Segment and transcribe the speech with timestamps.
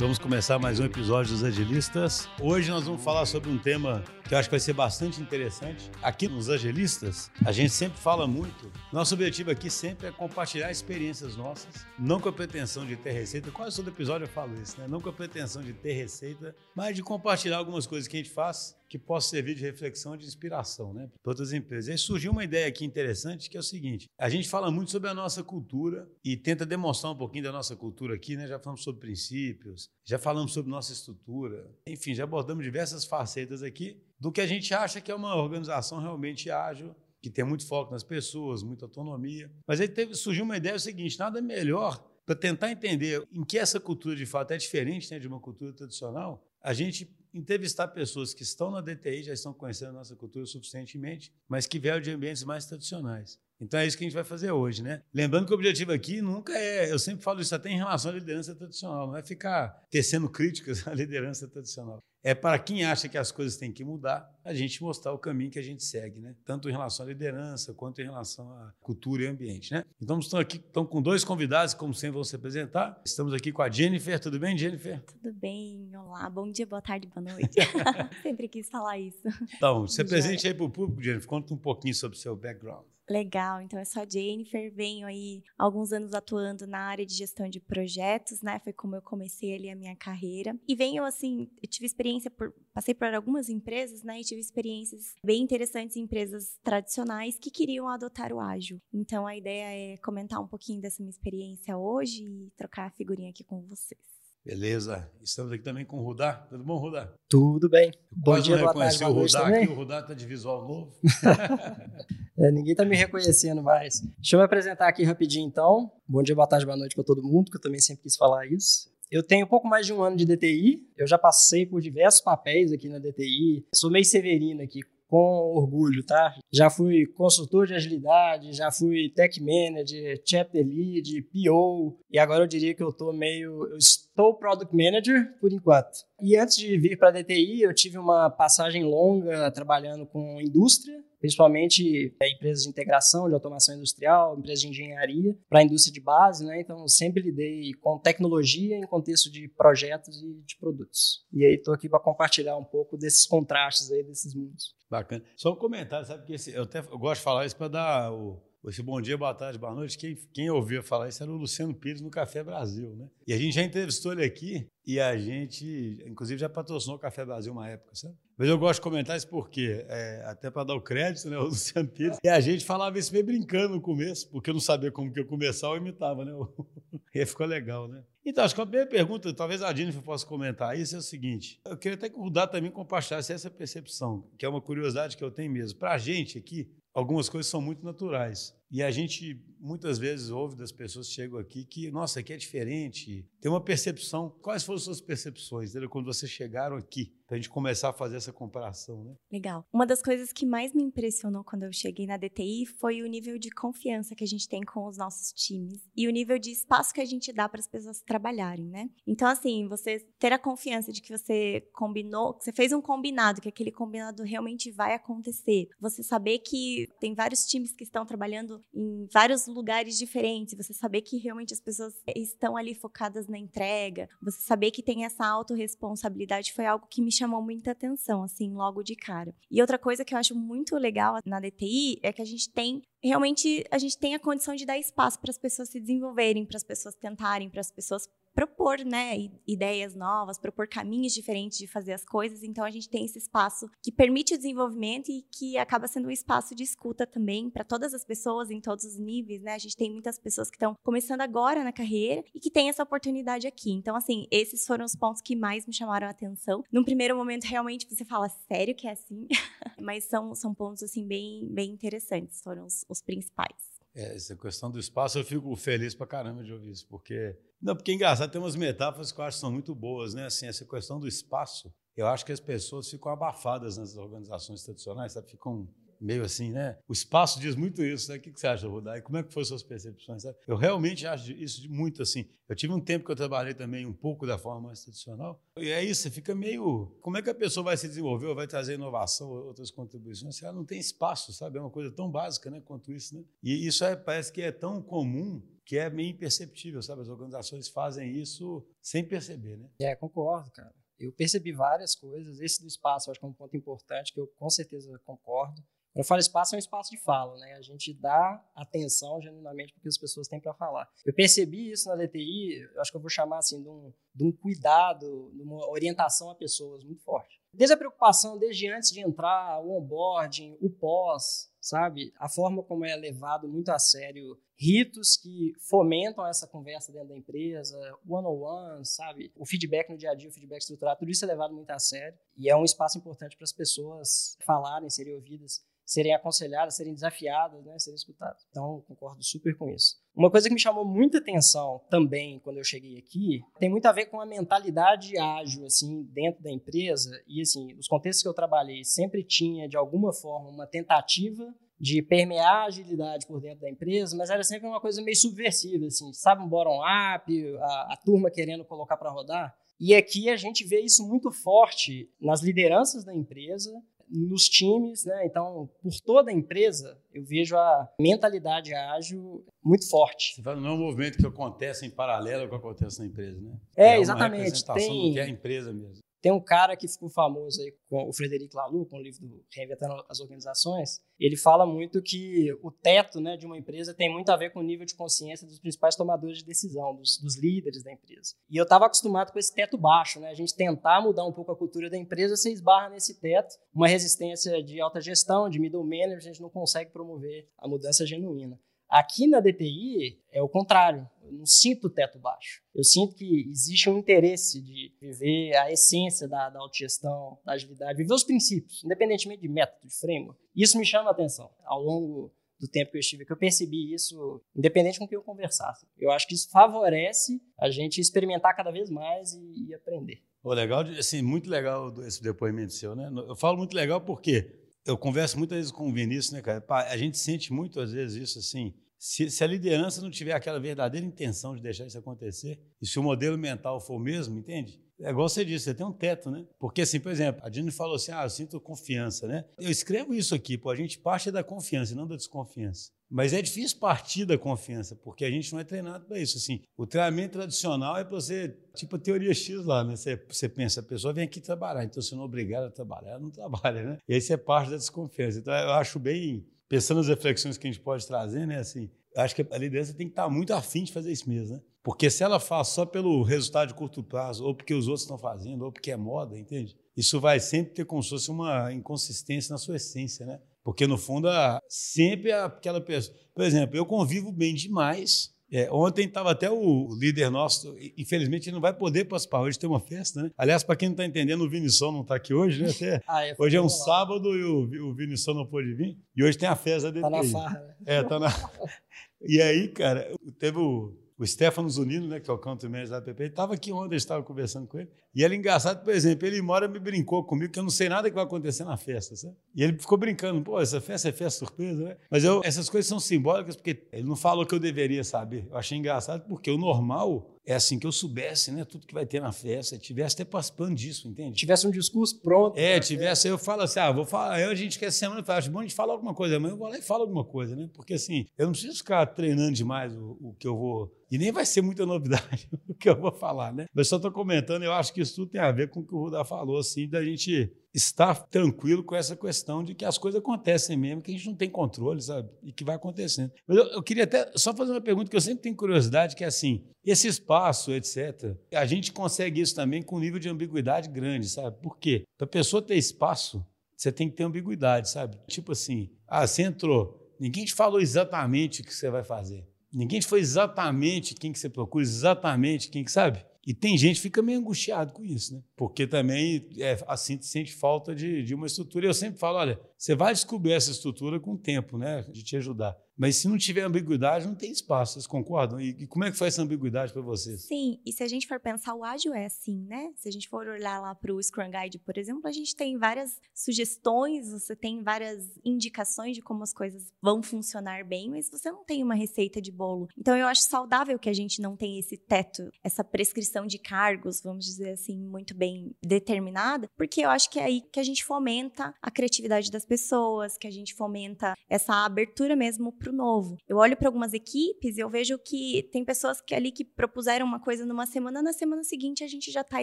[0.00, 2.26] Vamos começar mais um episódio dos Agilistas.
[2.40, 5.90] Hoje nós vamos falar sobre um tema que eu acho que vai ser bastante interessante.
[6.02, 8.72] Aqui nos Agilistas, a gente sempre fala muito.
[8.90, 13.50] Nosso objetivo aqui sempre é compartilhar experiências nossas, não com a pretensão de ter receita.
[13.50, 14.88] Quase todo episódio eu falo isso, né?
[14.88, 18.32] Não com a pretensão de ter receita, mas de compartilhar algumas coisas que a gente
[18.32, 21.88] faz que possa servir de reflexão de inspiração né, para outras empresas.
[21.88, 25.08] Aí surgiu uma ideia aqui interessante que é o seguinte: a gente fala muito sobre
[25.08, 28.48] a nossa cultura e tenta demonstrar um pouquinho da nossa cultura aqui, né?
[28.48, 34.02] Já falamos sobre princípios, já falamos sobre nossa estrutura, enfim, já abordamos diversas facetas aqui
[34.18, 37.92] do que a gente acha que é uma organização realmente ágil que tem muito foco
[37.92, 39.50] nas pessoas, muita autonomia.
[39.66, 43.44] Mas aí teve, surgiu uma ideia é o seguinte: nada melhor para tentar entender em
[43.44, 47.88] que essa cultura de fato é diferente né, de uma cultura tradicional, a gente entrevistar
[47.88, 52.00] pessoas que estão na DTI, já estão conhecendo a nossa cultura suficientemente, mas que vieram
[52.00, 53.38] de ambientes mais tradicionais.
[53.60, 55.02] Então é isso que a gente vai fazer hoje, né?
[55.12, 58.14] Lembrando que o objetivo aqui nunca é, eu sempre falo isso até em relação à
[58.14, 62.02] liderança tradicional, não é ficar tecendo críticas à liderança tradicional.
[62.22, 65.50] É para quem acha que as coisas têm que mudar, a gente mostrar o caminho
[65.50, 66.34] que a gente segue, né?
[66.44, 69.84] Tanto em relação à liderança quanto em relação à cultura e ambiente, né?
[70.00, 73.00] Então estamos aqui estão com dois convidados, como sempre vão se apresentar.
[73.06, 75.02] Estamos aqui com a Jennifer, tudo bem, Jennifer?
[75.02, 77.56] Tudo bem, olá, bom dia, boa tarde, boa noite.
[78.22, 79.22] sempre quis falar isso.
[79.56, 82.84] Então, se apresente aí para o público, Jennifer, conta um pouquinho sobre o seu background.
[83.10, 87.48] Legal, então eu sou a Jennifer, venho aí alguns anos atuando na área de gestão
[87.48, 88.60] de projetos, né?
[88.60, 90.56] Foi como eu comecei ali a minha carreira.
[90.68, 94.20] E venho assim, tive experiência por passei por algumas empresas, né?
[94.20, 98.80] E tive experiências bem interessantes em empresas tradicionais que queriam adotar o ágil.
[98.94, 103.30] Então a ideia é comentar um pouquinho dessa minha experiência hoje e trocar a figurinha
[103.30, 104.19] aqui com vocês.
[104.44, 105.10] Beleza.
[105.22, 106.32] Estamos aqui também com o Rudá.
[106.48, 107.12] Tudo bom, Rudá?
[107.28, 107.90] Tudo bem.
[108.10, 109.68] Bom Quase dia, não reconheci o Rudá aqui.
[109.68, 110.96] O Rudá está de visual novo.
[112.38, 114.00] é, ninguém está me reconhecendo mais.
[114.16, 115.92] Deixa eu me apresentar aqui rapidinho, então.
[116.08, 118.46] Bom dia, boa tarde, boa noite para todo mundo, que eu também sempre quis falar
[118.46, 118.90] isso.
[119.10, 120.88] Eu tenho pouco mais de um ano de DTI.
[120.96, 123.66] Eu já passei por diversos papéis aqui na DTI.
[123.74, 124.80] Sou meio severino aqui,
[125.10, 126.34] com orgulho, tá?
[126.52, 132.48] Já fui consultor de agilidade, já fui tech manager, chapter lead, PO, e agora eu
[132.48, 136.04] diria que eu tô meio eu estou product manager por enquanto.
[136.22, 141.02] E antes de vir para a DTI, eu tive uma passagem longa trabalhando com indústria,
[141.18, 146.00] principalmente é, empresas de integração, de automação industrial, empresas de engenharia, para a indústria de
[146.00, 146.60] base, né?
[146.60, 151.24] Então, sempre lidei com tecnologia em contexto de projetos e de produtos.
[151.32, 154.74] E aí, estou aqui para compartilhar um pouco desses contrastes aí, desses mundos.
[154.90, 155.22] Bacana.
[155.36, 156.26] Só um comentário, sabe?
[156.26, 159.32] que eu, até, eu gosto de falar isso para dar o esse bom dia, boa
[159.32, 159.96] tarde, boa noite.
[159.96, 163.08] Quem, quem ouvia falar isso era o Luciano Pires no Café Brasil, né?
[163.26, 167.24] E a gente já entrevistou ele aqui e a gente, inclusive, já patrocinou o Café
[167.24, 168.14] Brasil uma época, sabe?
[168.40, 171.42] Mas eu gosto de comentar isso porque, é, até para dar o crédito, né, o
[171.42, 174.90] Luciano Pires, e a gente falava isso meio brincando no começo, porque eu não sabia
[174.90, 176.32] como que eu começava, eu imitava, né?
[177.14, 178.02] E aí ficou legal, né?
[178.24, 181.60] Então, acho que a primeira pergunta, talvez a Jennifer possa comentar isso, é o seguinte:
[181.66, 185.24] eu queria até que o Rudá também compartilhasse essa percepção, que é uma curiosidade que
[185.24, 185.78] eu tenho mesmo.
[185.78, 188.54] Para a gente aqui, algumas coisas são muito naturais.
[188.70, 192.36] E a gente muitas vezes ouve das pessoas que chegam aqui que, nossa, aqui é
[192.36, 193.26] diferente.
[193.40, 194.30] Tem uma percepção.
[194.40, 195.90] Quais foram as suas percepções entendeu?
[195.90, 197.12] quando vocês chegaram aqui?
[197.26, 199.14] Para a gente começar a fazer essa comparação, né?
[199.30, 199.64] Legal.
[199.72, 203.38] Uma das coisas que mais me impressionou quando eu cheguei na DTI foi o nível
[203.38, 206.92] de confiança que a gente tem com os nossos times e o nível de espaço
[206.92, 208.90] que a gente dá para as pessoas trabalharem, né?
[209.06, 213.40] Então, assim, você ter a confiança de que você combinou, que você fez um combinado,
[213.40, 215.68] que aquele combinado realmente vai acontecer.
[215.78, 221.02] Você saber que tem vários times que estão trabalhando em vários lugares diferentes, você saber
[221.02, 226.52] que realmente as pessoas estão ali focadas na entrega, você saber que tem essa autorresponsabilidade
[226.52, 229.34] foi algo que me chamou muita atenção, assim, logo de cara.
[229.50, 232.82] E outra coisa que eu acho muito legal na DTI é que a gente tem
[233.02, 236.56] realmente a gente tem a condição de dar espaço para as pessoas se desenvolverem, para
[236.56, 238.06] as pessoas tentarem, para as pessoas
[238.40, 242.42] propor né, ideias novas, propor caminhos diferentes de fazer as coisas.
[242.42, 246.10] Então, a gente tem esse espaço que permite o desenvolvimento e que acaba sendo um
[246.10, 249.42] espaço de escuta também para todas as pessoas, em todos os níveis.
[249.42, 249.52] Né?
[249.52, 252.82] A gente tem muitas pessoas que estão começando agora na carreira e que têm essa
[252.82, 253.72] oportunidade aqui.
[253.72, 256.64] Então, assim, esses foram os pontos que mais me chamaram a atenção.
[256.72, 259.28] Num primeiro momento, realmente, você fala, sério que é assim?
[259.78, 262.40] Mas são, são pontos, assim, bem, bem interessantes.
[262.40, 263.69] Foram os, os principais.
[263.94, 267.36] É, essa questão do espaço, eu fico feliz pra caramba de ouvir isso, porque.
[267.60, 270.26] Não, porque é engraçado, tem umas metáforas que eu acho que são muito boas, né?
[270.26, 275.12] Assim, essa questão do espaço, eu acho que as pessoas ficam abafadas nas organizações tradicionais,
[275.12, 275.30] sabe?
[275.30, 275.68] Ficam
[276.00, 276.78] meio assim, né?
[276.88, 278.16] O espaço diz muito isso, né?
[278.16, 279.02] O que você acha, Rudai?
[279.02, 280.22] Como é que foram suas percepções?
[280.22, 280.36] Sabe?
[280.46, 282.28] Eu realmente acho isso muito assim.
[282.48, 285.40] Eu tive um tempo que eu trabalhei também um pouco da forma mais tradicional.
[285.56, 286.86] E é isso, fica meio...
[287.00, 290.36] Como é que a pessoa vai se desenvolver ou vai trazer inovação ou outras contribuições
[290.36, 291.58] se ela não tem espaço, sabe?
[291.58, 292.60] É uma coisa tão básica, né?
[292.60, 293.24] Quanto isso, né?
[293.42, 297.02] E isso é, parece que é tão comum que é meio imperceptível, sabe?
[297.02, 299.68] As organizações fazem isso sem perceber, né?
[299.80, 300.74] É, concordo, cara.
[300.98, 302.40] Eu percebi várias coisas.
[302.40, 305.62] Esse do espaço acho que é um ponto importante que eu com certeza concordo.
[305.92, 307.54] Quando eu falo espaço, é um espaço de fala, né?
[307.54, 310.88] A gente dá atenção genuinamente porque as pessoas têm para falar.
[311.04, 314.30] Eu percebi isso na DTI, acho que eu vou chamar assim de um, de um
[314.30, 317.40] cuidado, de uma orientação a pessoas muito forte.
[317.52, 322.12] Desde a preocupação, desde antes de entrar, o onboarding, o pós, sabe?
[322.16, 327.16] A forma como é levado muito a sério ritos que fomentam essa conversa dentro da
[327.16, 327.76] empresa,
[328.06, 329.32] one-on-one, sabe?
[329.34, 331.78] O feedback no dia a dia, o feedback estruturado, tudo isso é levado muito a
[331.78, 336.94] sério e é um espaço importante para as pessoas falarem, serem ouvidas serem aconselhadas, serem
[336.94, 338.46] desafiadas, né, serem escutadas.
[338.48, 339.96] Então, concordo super com isso.
[340.14, 343.92] Uma coisa que me chamou muita atenção também quando eu cheguei aqui tem muito a
[343.92, 348.34] ver com a mentalidade ágil assim dentro da empresa e assim, os contextos que eu
[348.34, 353.70] trabalhei sempre tinha de alguma forma uma tentativa de permear a agilidade por dentro da
[353.70, 358.30] empresa, mas era sempre uma coisa meio subversiva, assim, sabe, um bottom-up, a, a turma
[358.30, 359.56] querendo colocar para rodar.
[359.80, 363.72] E aqui a gente vê isso muito forte nas lideranças da empresa,
[364.10, 365.26] nos times, né?
[365.26, 370.34] Então, por toda a empresa, eu vejo a mentalidade ágil muito forte.
[370.34, 373.06] Você fala, não é um movimento que acontece em paralelo com o que acontece na
[373.06, 373.56] empresa, né?
[373.76, 374.64] É, é exatamente.
[374.64, 376.00] Uma tem, do que é a empresa mesmo.
[376.20, 379.44] Tem um cara que ficou famoso aí com o Frederic Laloux, com o livro do
[379.52, 381.00] Reinventando as Organizações.
[381.18, 384.60] Ele fala muito que o teto né, de uma empresa tem muito a ver com
[384.60, 388.34] o nível de consciência dos principais tomadores de decisão, dos, dos líderes da empresa.
[388.50, 390.28] E eu estava acostumado com esse teto baixo, né?
[390.28, 393.88] A gente tentar mudar um pouco a cultura da empresa, você esbarra nesse teto, uma
[393.88, 398.58] resistência de alta gestão, de middle manager, a gente não consegue promover a mudança genuína.
[398.90, 401.08] Aqui na DTI é o contrário.
[401.30, 402.62] Eu não sinto o teto baixo.
[402.74, 407.96] Eu sinto que existe um interesse de viver a essência da, da autogestão, da agilidade,
[407.96, 410.40] viver os princípios, independentemente de método, de framework.
[410.54, 413.94] Isso me chama a atenção ao longo do tempo que eu estive, que eu percebi
[413.94, 415.86] isso, independente com quem eu conversasse.
[415.98, 420.22] Eu acho que isso favorece a gente experimentar cada vez mais e, e aprender.
[420.42, 423.10] Oh, legal, assim, muito legal esse depoimento seu, né?
[423.28, 426.64] Eu falo muito legal porque eu converso muitas vezes com o Vinícius, né, cara?
[426.68, 428.74] A gente sente muito, às vezes, isso assim.
[429.02, 432.98] Se, se, a liderança não tiver aquela verdadeira intenção de deixar isso acontecer, e se
[432.98, 434.78] o modelo mental for o mesmo, entende?
[435.00, 436.44] É igual você disse, você tem um teto, né?
[436.58, 439.46] Porque, assim, por exemplo, a Dini falou assim: ah, eu sinto confiança, né?
[439.58, 442.90] Eu escrevo isso aqui, pô, a gente parte da confiança e não da desconfiança.
[443.10, 446.36] Mas é difícil partir da confiança, porque a gente não é treinado para isso.
[446.36, 449.96] Assim, o treinamento tradicional é para você, tipo a teoria X lá, né?
[449.96, 453.12] Você, você pensa, a pessoa vem aqui trabalhar, então você não é obrigado a trabalhar,
[453.12, 453.98] ela não trabalha, né?
[454.06, 455.38] E aí você parte da desconfiança.
[455.38, 458.60] Então eu acho bem, pensando nas reflexões que a gente pode trazer, né?
[458.60, 461.62] Assim, acho que a liderança tem que estar muito afim de fazer isso mesmo, né?
[461.82, 465.18] Porque se ela faz só pelo resultado de curto prazo, ou porque os outros estão
[465.18, 466.78] fazendo, ou porque é moda, entende?
[466.96, 470.40] Isso vai sempre ter como se fosse uma inconsistência na sua essência, né?
[470.62, 471.28] Porque, no fundo,
[471.68, 473.16] sempre aquela pessoa.
[473.34, 475.34] Por exemplo, eu convivo bem demais.
[475.52, 479.68] É, ontem estava até o líder nosso, infelizmente ele não vai poder participar, hoje tem
[479.68, 480.30] uma festa, né?
[480.38, 482.70] Aliás, para quem não está entendendo, o Vinição não está aqui hoje, né?
[482.70, 483.68] Até, ah, é, hoje é um lá.
[483.68, 487.04] sábado e o, o Vinição não pôde vir, e hoje tem a festa dele.
[487.04, 487.74] Está na farra, né?
[487.84, 488.28] É, tá na.
[489.26, 490.08] e aí, cara,
[490.38, 493.72] teve o, o Stefano Zunino, né, que é o country manager da PP, estava aqui
[493.72, 494.88] ontem, eu estava conversando com ele.
[495.14, 498.08] E ele engraçado, por exemplo, ele mora me brincou comigo que eu não sei nada
[498.08, 499.34] que vai acontecer na festa, sabe?
[499.54, 501.96] E ele ficou brincando, pô, essa festa é festa surpresa, né?
[502.10, 505.46] Mas eu, essas coisas são simbólicas porque ele não falou que eu deveria saber.
[505.50, 509.06] Eu achei engraçado porque o normal é assim que eu soubesse, né, tudo que vai
[509.06, 511.36] ter na festa, tivesse até participando disso, entende?
[511.36, 512.56] Tivesse um discurso pronto.
[512.56, 515.50] É, tivesse, eu falo assim, ah, vou falar, aí a gente quer semana, fala, acho
[515.50, 517.68] bom a gente falar alguma coisa, mas eu vou lá e falo alguma coisa, né?
[517.74, 521.32] Porque assim, eu não preciso ficar treinando demais o, o que eu vou, e nem
[521.32, 523.66] vai ser muita novidade o que eu vou falar, né?
[523.74, 525.94] Mas só estou comentando, eu acho que isso tudo tem a ver com o que
[525.94, 530.20] o Rudá falou, assim, da gente estar tranquilo com essa questão de que as coisas
[530.20, 532.28] acontecem mesmo, que a gente não tem controle, sabe?
[532.42, 533.32] E que vai acontecendo.
[533.46, 536.24] Mas eu, eu, queria até só fazer uma pergunta que eu sempre tenho curiosidade, que
[536.24, 540.88] é assim, esse espaço, etc., a gente consegue isso também com um nível de ambiguidade
[540.88, 541.60] grande, sabe?
[541.60, 542.04] Por quê?
[542.18, 543.44] Para a pessoa ter espaço,
[543.76, 545.16] você tem que ter ambiguidade, sabe?
[545.28, 549.46] Tipo assim, ah, você entrou, ninguém te falou exatamente o que você vai fazer.
[549.72, 553.24] Ninguém te falou exatamente quem que você procura, exatamente quem que sabe.
[553.50, 555.42] E tem gente que fica meio angustiado com isso, né?
[555.56, 558.86] Porque também é, assim sente falta de, de uma estrutura.
[558.86, 562.02] Eu sempre falo, olha, você vai descobrir essa estrutura com o tempo, né?
[562.02, 562.76] De te ajudar.
[563.00, 564.92] Mas se não tiver ambiguidade, não tem espaço.
[564.92, 565.58] Vocês concordam?
[565.58, 567.46] E, e como é que foi essa ambiguidade para vocês?
[567.46, 569.90] Sim, e se a gente for pensar, o ágil é assim, né?
[569.96, 572.76] Se a gente for olhar lá para o Scrum Guide, por exemplo, a gente tem
[572.76, 578.52] várias sugestões, você tem várias indicações de como as coisas vão funcionar bem, mas você
[578.52, 579.88] não tem uma receita de bolo.
[579.96, 584.20] Então eu acho saudável que a gente não tenha esse teto, essa prescrição de cargos,
[584.22, 588.04] vamos dizer assim, muito bem determinada, porque eu acho que é aí que a gente
[588.04, 593.38] fomenta a criatividade das pessoas, que a gente fomenta essa abertura mesmo para o novo.
[593.48, 597.24] Eu olho para algumas equipes e eu vejo que tem pessoas que ali que propuseram
[597.24, 599.62] uma coisa numa semana, na semana seguinte a gente já está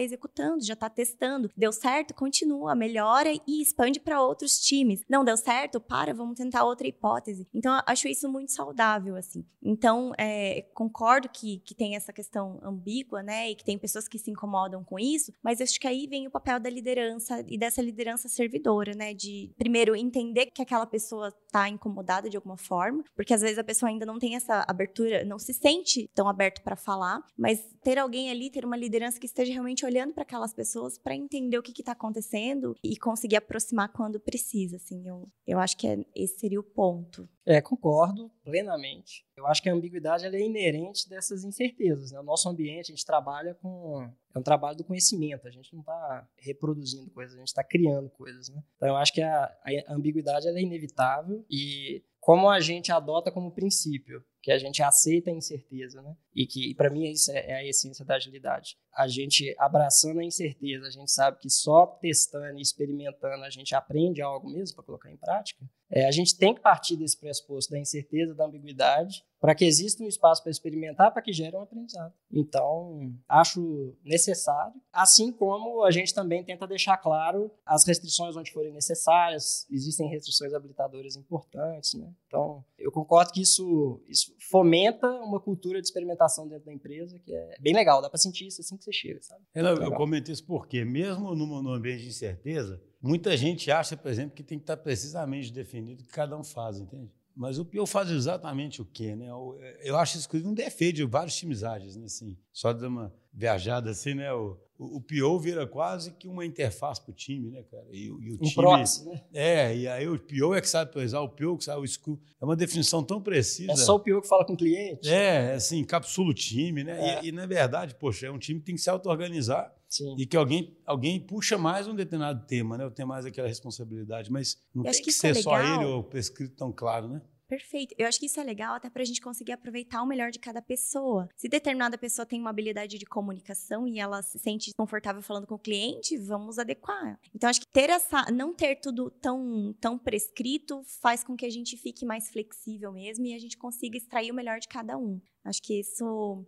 [0.00, 1.50] executando, já está testando.
[1.54, 5.02] Deu certo, continua, melhora e expande para outros times.
[5.10, 7.46] Não deu certo, para, vamos tentar outra hipótese.
[7.52, 9.44] Então, acho isso muito saudável, assim.
[9.62, 13.50] Então, é, concordo que, que tem essa questão ambígua, né?
[13.50, 16.30] E que tem pessoas que se incomodam com isso, mas acho que aí vem o
[16.30, 19.12] papel da liderança e dessa liderança servidora, né?
[19.12, 23.64] De, primeiro, entender que aquela pessoa está incomodada de alguma forma, porque às vezes a
[23.64, 27.98] pessoa ainda não tem essa abertura, não se sente tão aberto para falar, mas ter
[27.98, 31.62] alguém ali, ter uma liderança que esteja realmente olhando para aquelas pessoas para entender o
[31.62, 36.38] que está acontecendo e conseguir aproximar quando precisa, assim, eu, eu acho que é, esse
[36.38, 37.28] seria o ponto.
[37.48, 39.26] É, concordo plenamente.
[39.34, 42.12] Eu acho que a ambiguidade é inerente dessas incertezas.
[42.12, 42.20] Né?
[42.20, 44.06] O nosso ambiente, a gente trabalha com.
[44.34, 48.10] É um trabalho do conhecimento, a gente não está reproduzindo coisas, a gente está criando
[48.10, 48.50] coisas.
[48.50, 48.62] Né?
[48.76, 53.54] Então, eu acho que a, a ambiguidade é inevitável e como a gente adota como
[53.54, 56.16] princípio, que a gente aceita a incerteza, né?
[56.34, 58.76] E que, para mim, isso é, é a essência da agilidade.
[58.94, 63.74] A gente abraçando a incerteza, a gente sabe que só testando e experimentando a gente
[63.74, 65.68] aprende algo mesmo para colocar em prática.
[65.90, 70.02] É, a gente tem que partir desse pressuposto da incerteza, da ambiguidade, para que exista
[70.02, 72.12] um espaço para experimentar, para que gere um aprendizado.
[72.30, 78.72] Então, acho necessário, assim como a gente também tenta deixar claro as restrições onde forem
[78.72, 82.12] necessárias, existem restrições habilitadoras importantes, né?
[82.26, 87.32] Então, eu concordo que isso, isso fomenta uma cultura de experimentação dentro da empresa que
[87.32, 89.42] é bem legal, dá para sentir isso assim que você chega, sabe?
[89.54, 94.34] Eu, eu comento isso porque, mesmo num ambiente de incerteza, muita gente acha, por exemplo,
[94.34, 97.10] que tem que estar precisamente definido o que cada um faz, entende?
[97.38, 99.30] Mas o Pio faz exatamente o quê, né?
[99.30, 102.06] Eu, eu acho isso um defeito de vários times ágeis, né?
[102.06, 104.32] Assim, só de uma viajada assim, né?
[104.32, 107.86] O, o, PO vira quase que uma interface para o time, né, cara?
[107.92, 108.54] E, e o um time.
[108.54, 109.24] Proxy, né?
[109.32, 112.20] É, e aí o PO é que sabe pesar, o PO que sabe o school.
[112.40, 113.70] É uma definição tão precisa.
[113.70, 115.08] É só o PO que fala com o cliente.
[115.08, 117.18] É, assim, capsula o time, né?
[117.18, 117.24] É.
[117.24, 119.72] E, e, na verdade, poxa, é um time que tem que se auto-organizar.
[120.18, 122.84] E que alguém, alguém puxa mais um determinado tema, né?
[122.84, 125.84] Eu tenho mais aquela responsabilidade, mas não Eu tem que, que ser é só ele
[125.84, 127.22] ou prescrito tão claro, né?
[127.48, 127.94] Perfeito.
[127.96, 130.38] Eu acho que isso é legal até para a gente conseguir aproveitar o melhor de
[130.38, 131.26] cada pessoa.
[131.34, 135.54] Se determinada pessoa tem uma habilidade de comunicação e ela se sente confortável falando com
[135.54, 137.18] o cliente, vamos adequar.
[137.34, 141.50] Então, acho que ter essa, não ter tudo tão, tão prescrito faz com que a
[141.50, 145.18] gente fique mais flexível mesmo e a gente consiga extrair o melhor de cada um.
[145.42, 146.46] Acho que isso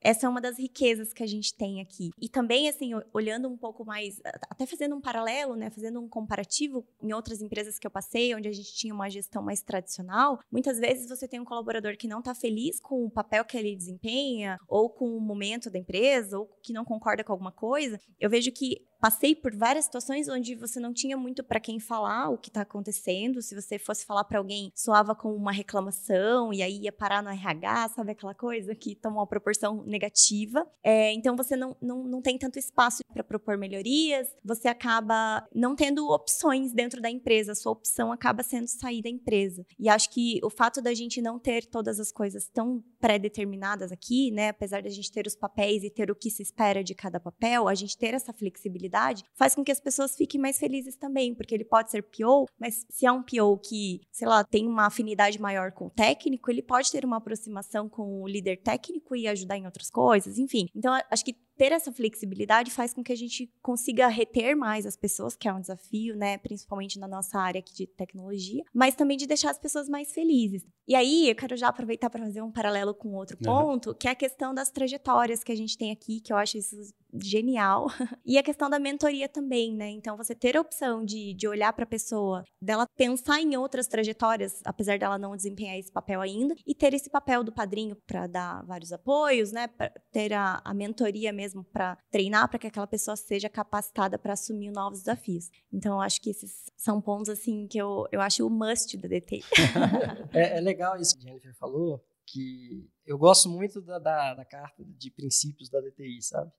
[0.00, 2.10] essa é uma das riquezas que a gente tem aqui.
[2.20, 6.86] E também, assim, olhando um pouco mais, até fazendo um paralelo, né, fazendo um comparativo
[7.02, 10.78] em outras empresas que eu passei, onde a gente tinha uma gestão mais tradicional, muitas
[10.78, 14.58] vezes você tem um colaborador que não está feliz com o papel que ele desempenha,
[14.68, 18.00] ou com o momento da empresa, ou que não concorda com alguma coisa.
[18.18, 22.28] Eu vejo que passei por várias situações onde você não tinha muito para quem falar
[22.30, 23.42] o que está acontecendo.
[23.42, 27.30] Se você fosse falar para alguém, soava como uma reclamação e aí ia parar no
[27.30, 30.66] RH, sabe aquela coisa que toma uma proporção negativa.
[30.82, 35.74] É, então você não, não, não tem tanto espaço para propor melhorias, você acaba não
[35.74, 39.64] tendo opções dentro da empresa, sua opção acaba sendo sair da empresa.
[39.78, 44.30] E acho que o fato da gente não ter todas as coisas tão pré-determinadas aqui,
[44.30, 47.18] né, apesar da gente ter os papéis e ter o que se espera de cada
[47.18, 51.34] papel, a gente ter essa flexibilidade faz com que as pessoas fiquem mais felizes também,
[51.34, 54.86] porque ele pode ser PO, mas se é um PO que, sei lá, tem uma
[54.86, 59.26] afinidade maior com o técnico, ele pode ter uma aproximação com o líder técnico e
[59.26, 60.66] ajudar em outras coisas, enfim.
[60.74, 64.96] Então, acho que ter essa flexibilidade faz com que a gente consiga reter mais as
[64.96, 69.18] pessoas, que é um desafio, né, principalmente na nossa área aqui de tecnologia, mas também
[69.18, 70.66] de deixar as pessoas mais felizes.
[70.88, 73.94] E aí, eu quero já aproveitar para fazer um paralelo com outro ponto, uhum.
[73.94, 76.74] que é a questão das trajetórias que a gente tem aqui, que eu acho isso
[77.14, 77.86] genial.
[78.24, 79.88] E a questão da mentoria também, né?
[79.88, 83.88] Então, você ter a opção de, de olhar para a pessoa, dela pensar em outras
[83.88, 88.26] trajetórias, apesar dela não desempenhar esse papel ainda, e ter esse papel do padrinho para
[88.28, 89.66] dar vários apoios, né?
[89.66, 94.34] Pra ter a, a mentoria mesmo para treinar para que aquela pessoa seja capacitada para
[94.34, 95.50] assumir novos desafios.
[95.72, 99.08] Então, eu acho que esses são pontos, assim, que eu, eu acho o must da
[99.08, 99.42] DT.
[100.32, 104.44] é, é legal isso que a Jennifer falou, que eu gosto muito da, da, da
[104.44, 106.52] carta de princípios da DTI, sabe?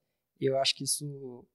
[0.46, 1.46] Eu acho que isso,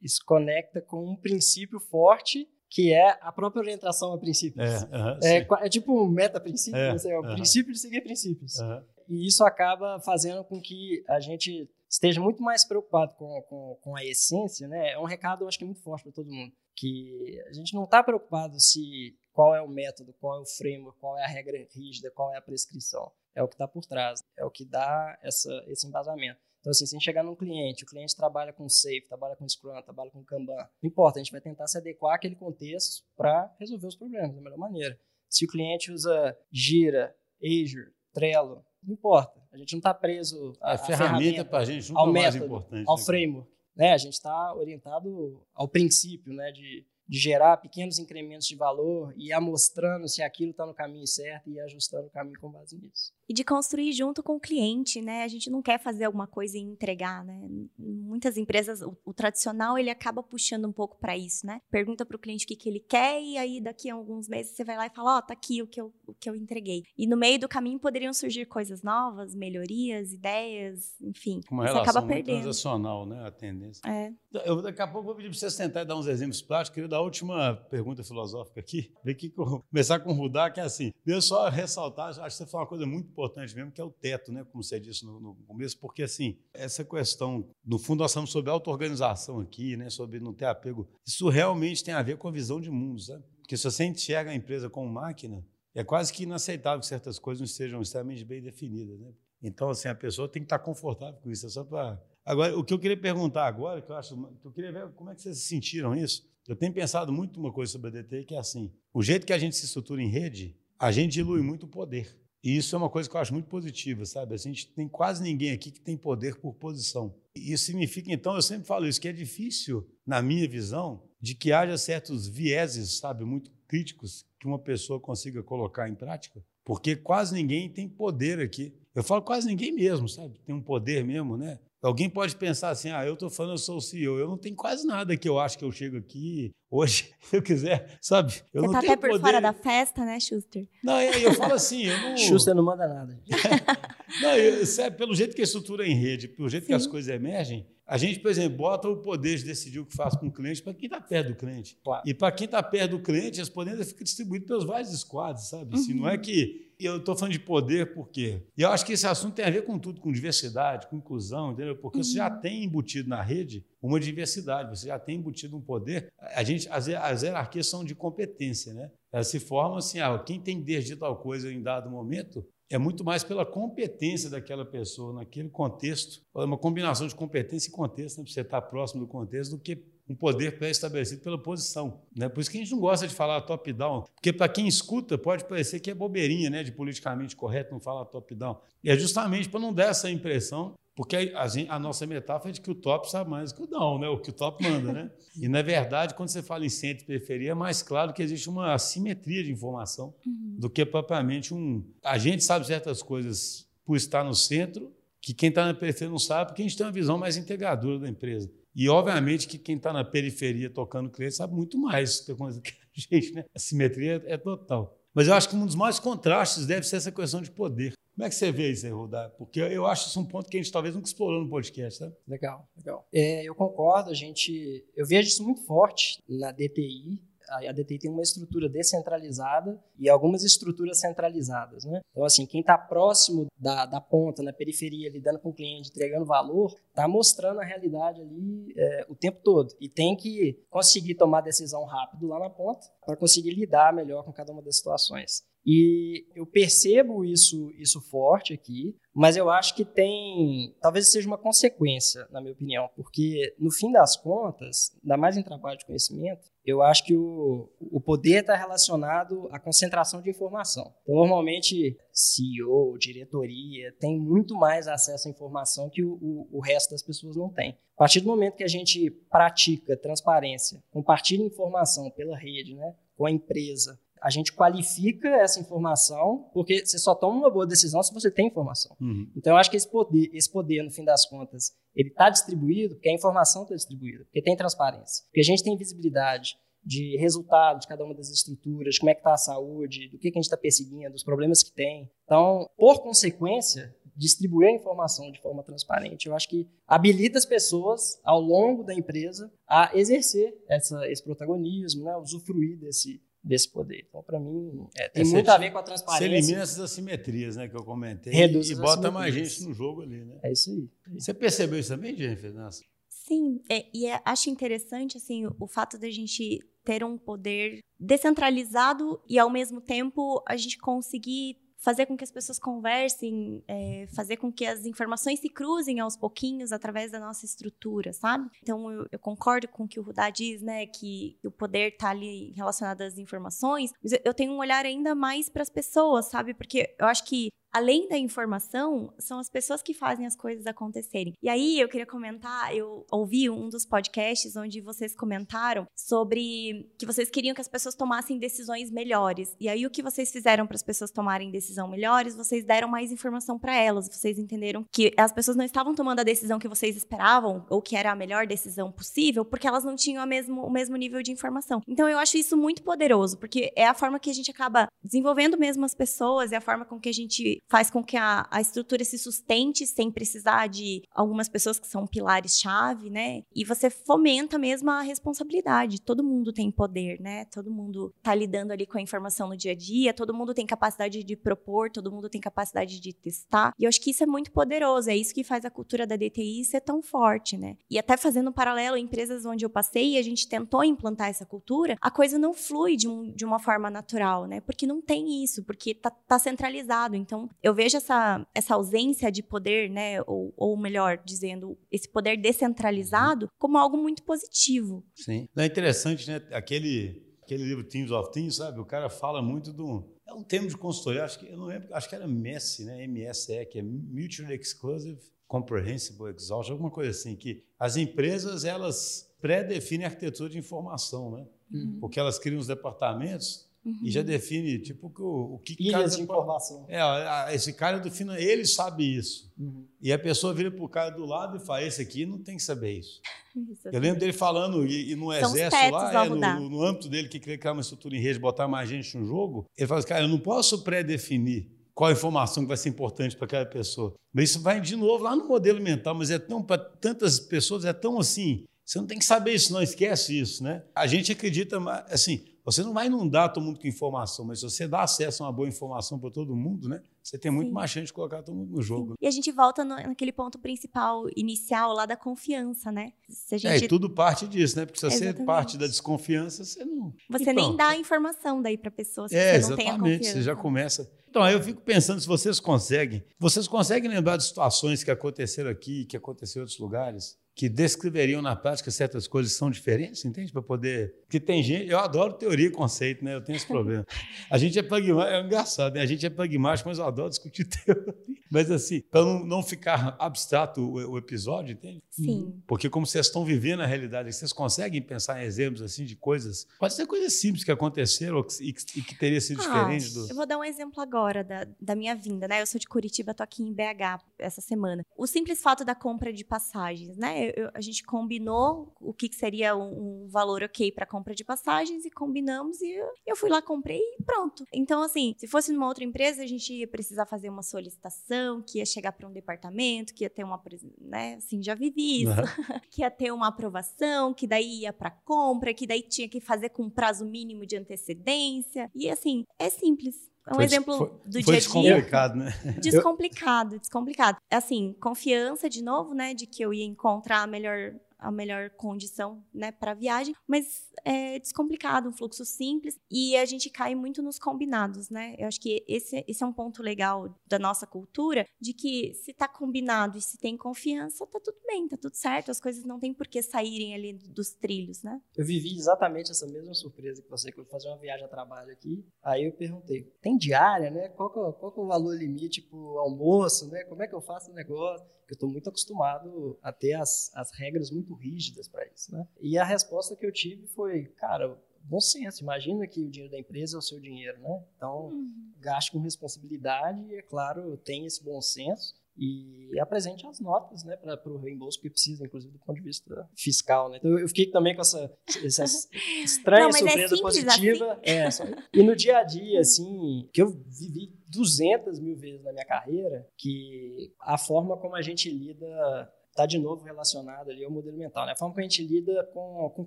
[0.00, 4.82] isso conecta com um princípio forte que é a própria orientação a princípios.
[4.82, 7.34] É, uh -huh, é, é, tipo um meta-princípio, é, assim, é o uh -huh.
[7.34, 8.58] princípio de seguir princípios.
[8.58, 8.84] Uh -huh.
[9.08, 13.96] E isso acaba fazendo com que a gente esteja muito mais preocupado com, com, com
[13.96, 14.92] a essência, né?
[14.92, 17.72] É um recado, eu acho que é muito forte para todo mundo, que a gente
[17.72, 21.28] não está preocupado se qual é o método, qual é o framework, qual é a
[21.28, 23.12] regra rígida, qual é a prescrição.
[23.34, 26.40] É o que está por trás, é o que dá essa, esse embasamento.
[26.66, 29.48] Então, assim, se a gente chegar num cliente, o cliente trabalha com Safe, trabalha com
[29.48, 33.54] Scrum, trabalha com Kanban, não importa, a gente vai tentar se adequar àquele contexto para
[33.60, 34.98] resolver os problemas da melhor maneira.
[35.30, 39.40] Se o cliente usa Gira, Azure, Trello, não importa.
[39.52, 42.32] A gente não está preso à a ferramenta, ferramenta para a gente nunca ao método,
[42.32, 42.84] mais importante.
[42.88, 43.04] Ao né?
[43.04, 43.50] framework.
[43.76, 43.92] Né?
[43.92, 46.50] A gente está orientado ao princípio né?
[46.50, 51.06] de de gerar pequenos incrementos de valor e ir amostrando se aquilo está no caminho
[51.06, 53.12] certo e ajustando o caminho com base nisso.
[53.28, 55.24] E de construir junto com o cliente, né?
[55.24, 57.40] A gente não quer fazer alguma coisa e entregar, né?
[57.78, 61.60] Muitas empresas, o, o tradicional, ele acaba puxando um pouco para isso, né?
[61.70, 64.54] Pergunta para o cliente o que, que ele quer e aí daqui a alguns meses
[64.54, 66.36] você vai lá e fala, ó, oh, tá aqui o que, eu, o que eu
[66.36, 66.84] entreguei.
[66.96, 71.40] E no meio do caminho poderiam surgir coisas novas, melhorias, ideias, enfim.
[71.50, 72.42] Uma você acaba perdendo.
[72.42, 73.26] transacional, né?
[73.26, 73.82] A tendência.
[73.88, 74.12] É.
[74.44, 76.74] Eu, daqui a pouco vou pedir para vocês tentarem dar uns exemplos práticos.
[76.74, 78.92] Queria dar a última pergunta filosófica aqui.
[79.04, 79.30] Ver que
[79.70, 80.92] começar com o Rudá, que é assim.
[81.06, 83.90] Eu só ressaltar, acho que você falou uma coisa muito importante mesmo, que é o
[83.90, 84.44] teto, né?
[84.44, 88.50] Como você disse no, no começo, porque assim, essa questão, no fundo, nós estamos sobre
[88.50, 89.90] auto-organização aqui, né?
[89.90, 90.88] Sobre não ter apego.
[91.06, 93.24] Isso realmente tem a ver com a visão de mundo, sabe?
[93.40, 97.40] Porque se você enxerga a empresa como máquina, é quase que inaceitável que certas coisas
[97.40, 99.12] não estejam extremamente bem definidas, né?
[99.42, 101.46] Então, assim, a pessoa tem que estar confortável com isso.
[101.46, 102.02] É só para.
[102.26, 104.16] Agora, o que eu queria perguntar agora, que eu acho.
[104.42, 106.28] Que eu queria ver como é que vocês sentiram isso.
[106.48, 109.32] Eu tenho pensado muito uma coisa sobre a DT, que é assim: o jeito que
[109.32, 112.18] a gente se estrutura em rede, a gente dilui muito o poder.
[112.42, 114.34] E isso é uma coisa que eu acho muito positiva, sabe?
[114.34, 117.14] A gente tem quase ninguém aqui que tem poder por posição.
[117.34, 121.34] E isso significa, então, eu sempre falo isso, que é difícil, na minha visão, de
[121.34, 126.94] que haja certos vieses, sabe, muito críticos que uma pessoa consiga colocar em prática, porque
[126.94, 128.72] quase ninguém tem poder aqui.
[128.94, 130.38] Eu falo quase ninguém mesmo, sabe?
[130.44, 131.58] Tem um poder mesmo, né?
[131.86, 134.56] Alguém pode pensar assim, ah, eu estou falando, eu sou o CEO, eu não tenho
[134.56, 138.32] quase nada que eu acho que eu chego aqui hoje, se eu quiser, sabe?
[138.52, 139.22] Eu Você não tá tenho até por poder.
[139.22, 140.66] fora da festa, né, Schuster?
[140.82, 142.16] Não, eu, eu falo assim, eu não...
[142.18, 143.16] Schuster não manda nada.
[144.20, 146.68] não, eu, sabe, pelo jeito que a estrutura é em rede, pelo jeito Sim.
[146.70, 149.94] que as coisas emergem, a gente, por exemplo, bota o poder de decidir o que
[149.94, 151.78] faz com o cliente para quem está perto do cliente.
[151.84, 152.02] Claro.
[152.04, 155.72] E para quem está perto do cliente, as poderes ficam distribuídas pelos vários squads, sabe?
[155.72, 155.80] Uhum.
[155.80, 158.42] Assim, não é que eu estou falando de poder por quê?
[158.56, 161.52] E eu acho que esse assunto tem a ver com tudo, com diversidade, com inclusão,
[161.52, 161.76] entendeu?
[161.76, 162.04] Porque uhum.
[162.04, 162.40] você já uhum.
[162.40, 166.08] tem embutido na rede uma diversidade, você já tem embutido um poder.
[166.18, 168.90] A gente, as, as hierarquias são de competência, né?
[169.12, 173.04] Elas se formam assim, ah, quem tem decidir tal coisa em dado momento é muito
[173.04, 178.24] mais pela competência daquela pessoa naquele contexto, é uma combinação de competência e contexto, né,
[178.26, 179.76] você estar próximo do contexto, do que
[180.08, 182.00] um poder pré-estabelecido pela posição.
[182.16, 182.28] Né?
[182.28, 185.44] Por isso que a gente não gosta de falar top-down, porque para quem escuta pode
[185.44, 188.58] parecer que é bobeirinha né, de politicamente correto não falar top-down.
[188.84, 192.52] E é justamente para não dar essa impressão, porque a, gente, a, nossa metáfora é
[192.52, 194.08] de que o top sabe mais que o down, né?
[194.08, 194.92] o que o top manda.
[194.92, 195.10] Né?
[195.38, 198.48] E, na verdade, quando você fala em centro e periferia, é mais claro que existe
[198.48, 200.56] uma assimetria de informação uhum.
[200.58, 201.84] do que propriamente um...
[202.02, 204.90] A gente sabe certas coisas por estar no centro,
[205.20, 207.98] que quem está na periferia não sabe, porque a gente tem uma visão mais integradora
[207.98, 208.50] da empresa.
[208.76, 212.72] E, obviamente, que quem está na periferia tocando cliente sabe muito mais do que
[213.10, 213.46] a gente, né?
[213.54, 214.94] A simetria é total.
[215.14, 217.94] Mas eu acho que um dos maiores contrastes deve ser essa questão de poder.
[218.14, 219.30] Como é que você vê isso aí, Rudá?
[219.38, 222.12] Porque eu acho isso um ponto que a gente talvez nunca explorou no podcast, tá?
[222.28, 223.08] Legal, legal.
[223.14, 224.84] É, eu concordo, a gente.
[224.94, 230.42] Eu vejo isso muito forte na DTI, a DTI tem uma estrutura descentralizada e algumas
[230.42, 232.00] estruturas centralizadas, né?
[232.10, 236.24] Então, assim, quem está próximo da, da ponta, na periferia, lidando com o cliente, entregando
[236.24, 239.74] valor, está mostrando a realidade ali é, o tempo todo.
[239.80, 244.32] E tem que conseguir tomar decisão rápido lá na ponta para conseguir lidar melhor com
[244.32, 245.44] cada uma das situações.
[245.66, 250.72] E eu percebo isso, isso forte aqui, mas eu acho que tem.
[250.80, 255.42] Talvez seja uma consequência, na minha opinião, porque no fim das contas, ainda mais em
[255.42, 260.92] trabalho de conhecimento, eu acho que o, o poder está relacionado à concentração de informação.
[261.02, 266.90] Então, normalmente, CEO, diretoria, tem muito mais acesso à informação que o, o, o resto
[266.90, 267.78] das pessoas não tem.
[267.94, 273.26] A partir do momento que a gente pratica transparência, compartilha informação pela rede, né, com
[273.26, 278.12] a empresa, a gente qualifica essa informação, porque você só toma uma boa decisão se
[278.12, 278.96] você tem informação.
[279.00, 279.30] Uhum.
[279.36, 282.96] Então, eu acho que esse poder, esse poder, no fim das contas, ele está distribuído
[282.96, 287.78] porque a informação está distribuída, porque tem transparência, porque a gente tem visibilidade de resultado
[287.78, 290.42] de cada uma das estruturas, como é que está a saúde, do que, que a
[290.42, 292.10] gente está perseguindo, dos problemas que tem.
[292.24, 298.18] Então, por consequência, distribuir a informação de forma transparente, eu acho que habilita as pessoas
[298.24, 304.04] ao longo da empresa a exercer essa, esse protagonismo, né, usufruir desse, desse poder.
[304.08, 306.28] Então, para mim, é, tem é, muito a ver com a transparência.
[306.28, 310.02] Você elimina essas assimetrias né, que eu comentei Reduz e bota mais gente no jogo
[310.02, 310.24] ali.
[310.24, 310.36] Né?
[310.42, 310.88] É isso aí.
[311.18, 312.52] Você percebeu isso também, Jennifer?
[312.52, 312.82] Nossa.
[313.08, 317.80] Sim, é, e é, acho interessante assim o, o fato da gente ter um poder
[317.98, 321.56] descentralizado e ao mesmo tempo a gente conseguir
[321.86, 326.16] fazer com que as pessoas conversem, é, fazer com que as informações se cruzem aos
[326.16, 328.50] pouquinhos através da nossa estrutura, sabe?
[328.60, 332.10] Então, eu, eu concordo com o que o Rudá diz, né, que o poder está
[332.10, 336.26] ali relacionado às informações, mas eu, eu tenho um olhar ainda mais para as pessoas,
[336.26, 336.54] sabe?
[336.54, 341.34] Porque eu acho que além da informação, são as pessoas que fazem as coisas acontecerem.
[341.42, 347.04] E aí eu queria comentar, eu ouvi um dos podcasts onde vocês comentaram sobre que
[347.04, 349.54] vocês queriam que as pessoas tomassem decisões melhores.
[349.60, 353.12] E aí o que vocês fizeram para as pessoas tomarem decisão melhores, vocês deram mais
[353.12, 354.08] informação para elas.
[354.08, 357.94] Vocês entenderam que as pessoas não estavam tomando a decisão que vocês esperavam ou que
[357.94, 361.82] era a melhor decisão possível, porque elas não tinham mesmo, o mesmo nível de informação.
[361.86, 365.58] Então eu acho isso muito poderoso, porque é a forma que a gente acaba desenvolvendo
[365.58, 368.60] mesmo as pessoas, é a forma com que a gente faz com que a, a
[368.60, 373.42] estrutura se sustente sem precisar de algumas pessoas que são pilares-chave, né?
[373.54, 376.00] E você fomenta mesmo a responsabilidade.
[376.00, 377.44] Todo mundo tem poder, né?
[377.46, 380.66] Todo mundo tá lidando ali com a informação no dia a dia, todo mundo tem
[380.66, 383.72] capacidade de propor, todo mundo tem capacidade de testar.
[383.78, 386.16] E eu acho que isso é muito poderoso, é isso que faz a cultura da
[386.16, 387.76] DTI ser tão forte, né?
[387.90, 391.28] E até fazendo um paralelo, em empresas onde eu passei e a gente tentou implantar
[391.28, 394.60] essa cultura, a coisa não flui de, um, de uma forma natural, né?
[394.60, 397.16] Porque não tem isso, porque tá, tá centralizado.
[397.16, 402.36] Então, eu vejo essa, essa ausência de poder, né, ou, ou melhor dizendo, esse poder
[402.36, 405.04] descentralizado como algo muito positivo.
[405.14, 405.48] Sim.
[405.56, 406.42] É interessante, né?
[406.52, 408.80] Aquele, aquele livro Teams of Teams, sabe?
[408.80, 410.04] O cara fala muito do.
[410.26, 413.06] É um termo de consultoria, acho que eu não lembro, acho que era MESSE, né?
[413.06, 420.04] MSE, que é Mutually Exclusive Comprehensible Exhaustion, alguma coisa assim, que as empresas elas pré-definem
[420.04, 421.46] a arquitetura de informação, né?
[421.72, 421.98] Uhum.
[422.00, 424.00] Porque elas criam os departamentos Uhum.
[424.02, 426.16] E já define, tipo, o, o que Ilhas cada...
[426.16, 426.84] de informação.
[426.88, 429.48] É, esse cara define, ele sabe isso.
[429.56, 429.86] Uhum.
[430.02, 432.56] E a pessoa vira para o cara do lado e fala: esse aqui não tem
[432.56, 433.20] que saber isso.
[433.92, 437.28] eu lembro dele falando, e, e no São exército lá, é, no, no, âmbito dele,
[437.28, 440.08] que queria criar uma estrutura em rede, botar mais gente no jogo, ele fala assim:
[440.08, 444.14] cara, eu não posso pré-definir qual a informação que vai ser importante para aquela pessoa.
[444.34, 447.84] Mas isso vai de novo lá no modelo mental, mas é tão, para tantas pessoas,
[447.84, 448.64] é tão assim.
[448.84, 450.82] Você não tem que saber isso, não esquece isso, né?
[450.94, 451.78] A gente acredita,
[452.10, 455.46] assim, você não vai inundar todo mundo com informação, mas se você dá acesso a
[455.46, 457.00] uma boa informação para todo mundo, né?
[457.22, 457.74] Você tem muito Sim.
[457.74, 459.10] mais chance de colocar todo mundo no jogo.
[459.12, 459.16] Sim.
[459.20, 463.12] E a gente volta no, naquele ponto principal, inicial, lá da confiança, né?
[463.28, 463.72] Se gente...
[463.72, 464.84] É, e tudo parte disso, né?
[464.84, 467.14] Porque se você parte da desconfiança, você não.
[467.30, 469.96] Você nem dá a informação daí para a pessoa se é, você não tem a
[469.96, 470.32] confiança.
[470.32, 471.08] Você já começa.
[471.28, 473.22] Então, aí eu fico pensando se vocês conseguem.
[473.38, 477.38] Vocês conseguem lembrar de situações que aconteceram aqui, que aconteceram em outros lugares?
[477.56, 480.52] Que descreveriam na prática certas coisas que são diferentes, entende?
[480.52, 481.14] Para poder.
[481.22, 481.88] Porque tem gente.
[481.88, 483.34] Eu adoro teoria e conceito, né?
[483.34, 484.06] Eu tenho esse problema.
[484.50, 486.02] A gente é pragmático, é engraçado, né?
[486.02, 488.14] A gente é pragmático, mas eu adoro discutir teoria.
[488.50, 492.02] Mas assim, para não, ficar abstrato o, o, episódio, entende?
[492.10, 492.60] Sim.
[492.66, 496.66] Porque como vocês estão vivendo a realidade, vocês conseguem pensar em exemplos assim de coisas.
[496.78, 500.28] Pode ser coisas simples que aconteceram e que, e que teria sido ah, diferente do.
[500.28, 502.60] Eu vou dar um exemplo agora da, da minha vinda, né?
[502.60, 505.04] Eu sou de Curitiba, estou aqui em BH essa semana.
[505.16, 507.52] O simples fato da compra de passagens, né?
[507.56, 511.44] eu, a gente combinou o que, que seria um, um, valor ok para compra de
[511.44, 514.64] passagens e combinamos e eu, eu fui lá, comprei e pronto.
[514.72, 518.78] Então, assim, se fosse numa outra empresa, a gente ia precisar fazer uma solicitação, que
[518.78, 520.62] ia chegar para um departamento, que ia ter uma,
[521.00, 521.34] né?
[521.34, 522.32] Assim, já vivi isso.
[522.32, 522.36] Uhum.
[522.90, 526.70] que ia ter uma aprovação, que daí ia para compra, que daí tinha que fazer
[526.70, 528.90] com prazo mínimo de antecedência.
[528.94, 530.30] E assim, é simples.
[530.46, 531.58] É um foi, exemplo foi, do foi dia a dia.
[531.58, 532.54] Descomplicado, né?
[532.80, 534.38] Descomplicado, descomplicado.
[534.50, 537.94] Assim, confiança de novo, né, de que eu ia encontrar a melhor
[538.26, 543.44] a melhor condição, né, para a viagem, mas é descomplicado, um fluxo simples e a
[543.44, 545.36] gente cai muito nos combinados, né?
[545.38, 549.30] Eu acho que esse, esse é um ponto legal da nossa cultura, de que se
[549.30, 552.98] está combinado e se tem confiança, tá tudo bem, tá tudo certo, as coisas não
[552.98, 555.20] tem por que saírem ali dos trilhos, né?
[555.36, 559.06] Eu vivi exatamente essa mesma surpresa que você, fui fazer uma viagem a trabalho aqui,
[559.22, 561.08] aí eu perguntei, tem diária, né?
[561.10, 563.84] Qual que, é, qual que é o valor limite pro almoço, né?
[563.84, 565.06] Como é que eu faço o negócio?
[565.28, 569.26] Eu estou muito acostumado a ter as, as regras muito rígidas para isso, né?
[569.40, 572.42] E a resposta que eu tive foi, cara, bom senso.
[572.42, 574.64] Imagina que o dinheiro da empresa é o seu dinheiro, né?
[574.76, 575.52] Então, uhum.
[575.60, 580.94] gaste com responsabilidade e, é claro, tenha esse bom senso e apresente as notas né,
[580.96, 583.88] para o reembolso que precisa, inclusive do ponto de vista fiscal.
[583.88, 583.96] Né?
[583.96, 585.10] Então eu fiquei também com essa,
[585.42, 585.64] essa
[586.22, 587.92] estranha Não, é surpresa é positiva.
[587.92, 588.00] Assim.
[588.02, 592.52] É, só, e no dia a dia, assim, que eu vivi 200 mil vezes na
[592.52, 597.70] minha carreira, que a forma como a gente lida está de novo relacionado ali ao
[597.70, 598.32] modelo mental, né?
[598.32, 599.86] A forma que a gente lida com, com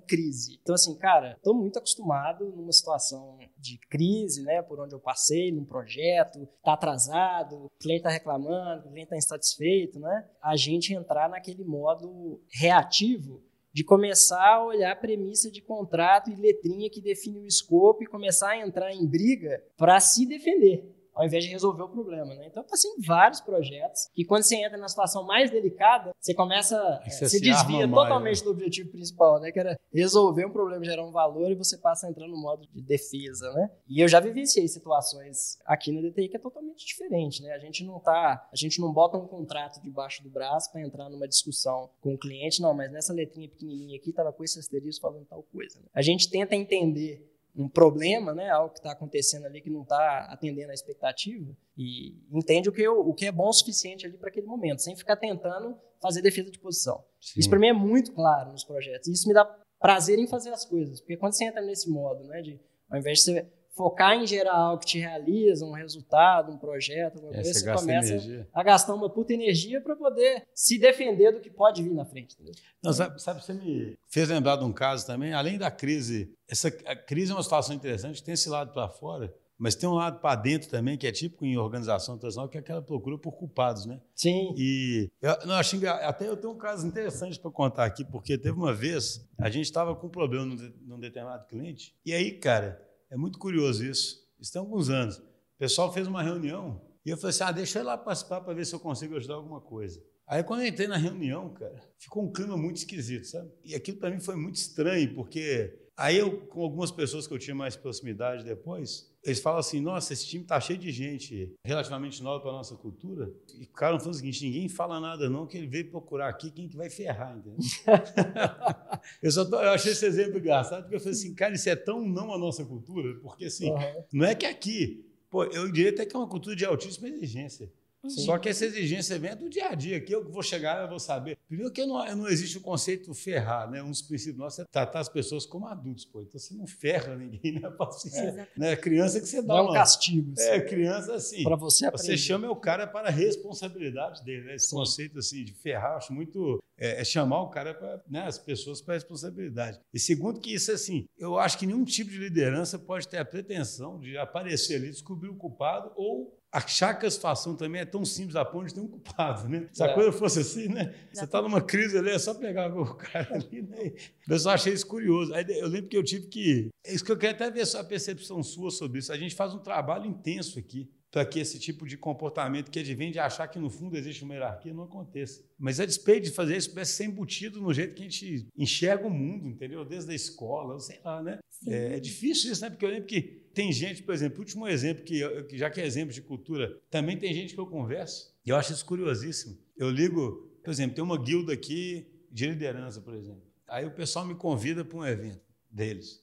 [0.00, 0.58] crise.
[0.60, 4.60] Então, assim, cara, estou muito acostumado numa situação de crise, né?
[4.60, 9.16] Por onde eu passei, num projeto, tá atrasado, o cliente está reclamando, o cliente está
[9.16, 10.28] insatisfeito, né?
[10.42, 16.34] A gente entrar naquele modo reativo de começar a olhar a premissa de contrato e
[16.34, 20.99] letrinha que define o escopo e começar a entrar em briga para se defender.
[21.14, 22.46] Ao invés de resolver o problema, né?
[22.46, 27.00] Então, passei em vários projetos que quando você entra na situação mais delicada, você começa,
[27.04, 28.44] Você você se desvia arma mais, totalmente né?
[28.44, 29.50] do objetivo principal, né?
[29.52, 32.66] Que era resolver um problema, gerar um valor e você passa a entrar no modo
[32.72, 33.70] de defesa, né?
[33.88, 37.52] E eu já vivenciei situações aqui na DTI que é totalmente diferente, né?
[37.52, 41.08] A gente não tá, a gente não bota um contrato debaixo do braço para entrar
[41.08, 45.02] numa discussão com o cliente, não, mas nessa letrinha pequenininha aqui tava com esse asterisco
[45.02, 45.78] falando tal coisa.
[45.78, 45.86] né?
[45.94, 50.26] A gente tenta entender um problema, né, algo que está acontecendo ali que não está
[50.30, 54.16] atendendo a expectativa e entende o que, o, o que é bom o suficiente ali
[54.16, 57.04] para aquele momento, sem ficar tentando fazer defesa de posição.
[57.20, 57.40] Sim.
[57.40, 59.08] Isso para mim é muito claro nos projetos.
[59.08, 59.44] Isso me dá
[59.78, 63.18] prazer em fazer as coisas, porque quando você entra nesse modo, né, de ao invés
[63.18, 67.42] de você focar em gerar algo que te realiza, um resultado, um projeto, alguma É,
[67.42, 68.48] coisa, você começa energia.
[68.52, 72.34] a gastar uma puta energia para poder se defender do que pode vir na frente.
[72.34, 72.52] Entendeu?
[72.82, 76.68] Não, sabe, sabe, você me fez lembrar de um caso também, além da crise, essa
[76.84, 80.20] a crise é uma situação interessante, tem esse lado para fora, mas tem um lado
[80.20, 83.86] para dentro também, que é típico em organização tradicional, que é aquela procura por culpados,
[83.86, 83.98] né?
[84.14, 84.54] Sim.
[84.58, 88.36] E eu, não, achei, engra- até eu tenho um caso interessante para contar aqui, porque
[88.36, 90.44] teve uma vez, a gente estava com um problema
[90.82, 95.18] num determinado cliente, e aí, cara, é muito curioso isso, tem alguns anos.
[95.18, 98.40] O pessoal fez uma reunião e eu falei assim: ah, deixa eu ir lá participar
[98.40, 100.02] para ver se eu consigo ajudar alguma coisa.
[100.26, 103.50] Aí, quando eu entrei na reunião, cara, ficou um clima muito esquisito, sabe?
[103.64, 107.38] E aquilo para mim foi muito estranho, porque aí eu, com algumas pessoas que eu
[107.38, 112.22] tinha mais proximidade depois, eles falam assim: nossa, esse time tá cheio de gente relativamente
[112.22, 113.30] nova para nossa cultura.
[113.58, 116.50] E o cara falou o seguinte: ninguém fala nada, não, que ele veio procurar aqui
[116.50, 117.58] quem que vai ferrar, entendeu?
[119.22, 121.76] eu, só tô- eu achei esse exemplo engraçado, porque eu falei assim, cara, isso é
[121.76, 123.94] tão não a nossa cultura, porque assim, Aham.
[124.12, 127.70] não é que aqui, pô, eu diria até que é uma cultura de altíssima exigência.
[128.08, 128.24] Sim.
[128.24, 130.98] Só que essa exigência vem do dia a dia, que eu vou chegar e vou
[130.98, 131.36] saber.
[131.46, 133.82] Primeiro que não, não existe o conceito ferrar, né?
[133.82, 136.22] Um dos princípios nossos é tratar as pessoas como adultos, pô.
[136.22, 137.70] Então você não ferra ninguém, né?
[137.70, 138.28] Paciência.
[138.30, 138.50] Exato.
[138.56, 138.76] né?
[138.76, 139.74] Criança que você dá Não é um uma...
[139.74, 140.32] castigo.
[140.32, 141.42] assim, É, criança assim.
[141.42, 142.06] para você aprender.
[142.06, 144.54] Você chama o cara para a responsabilidade dele, né?
[144.54, 144.76] Esse Sim.
[144.76, 148.38] conceito assim de ferrar, eu acho muito é, é chamar o cara para, né, as
[148.38, 149.78] pessoas para a responsabilidade.
[149.92, 153.24] E segundo que isso assim, eu acho que nenhum tipo de liderança pode ter a
[153.24, 158.04] pretensão de aparecer ali, descobrir o culpado ou achar que a situação também é tão
[158.04, 159.68] simples a ponto de ter um culpado, né?
[159.72, 159.94] Se a É.
[159.94, 160.94] coisa fosse assim, né?
[161.12, 163.92] Você está numa crise ali, é só pegar o cara ali, né?
[164.28, 165.32] Eu só achei isso curioso.
[165.34, 166.68] Aí eu lembro que eu tive que.
[166.84, 169.12] É isso que eu quero até ver a percepção sua sobre isso.
[169.12, 173.10] A gente faz um trabalho intenso aqui para que esse tipo de comportamento que advém
[173.10, 175.42] de achar que no fundo existe uma hierarquia não aconteça.
[175.58, 179.06] Mas a despeito de fazer isso, parece ser embutido no jeito que a gente enxerga
[179.06, 179.84] o mundo, entendeu?
[179.84, 181.38] Desde a escola, sei lá, né?
[181.66, 182.70] É, é difícil isso, né?
[182.70, 183.20] Porque eu lembro que
[183.52, 186.80] tem gente, por exemplo, o último exemplo, que, eu- já que é exemplo de cultura,
[186.88, 189.58] também tem gente que eu converso, e eu acho isso curiosíssimo.
[189.76, 193.42] Eu ligo, por exemplo, tem uma guilda aqui de liderança, por exemplo.
[193.66, 196.22] Aí o pessoal me convida para um evento deles.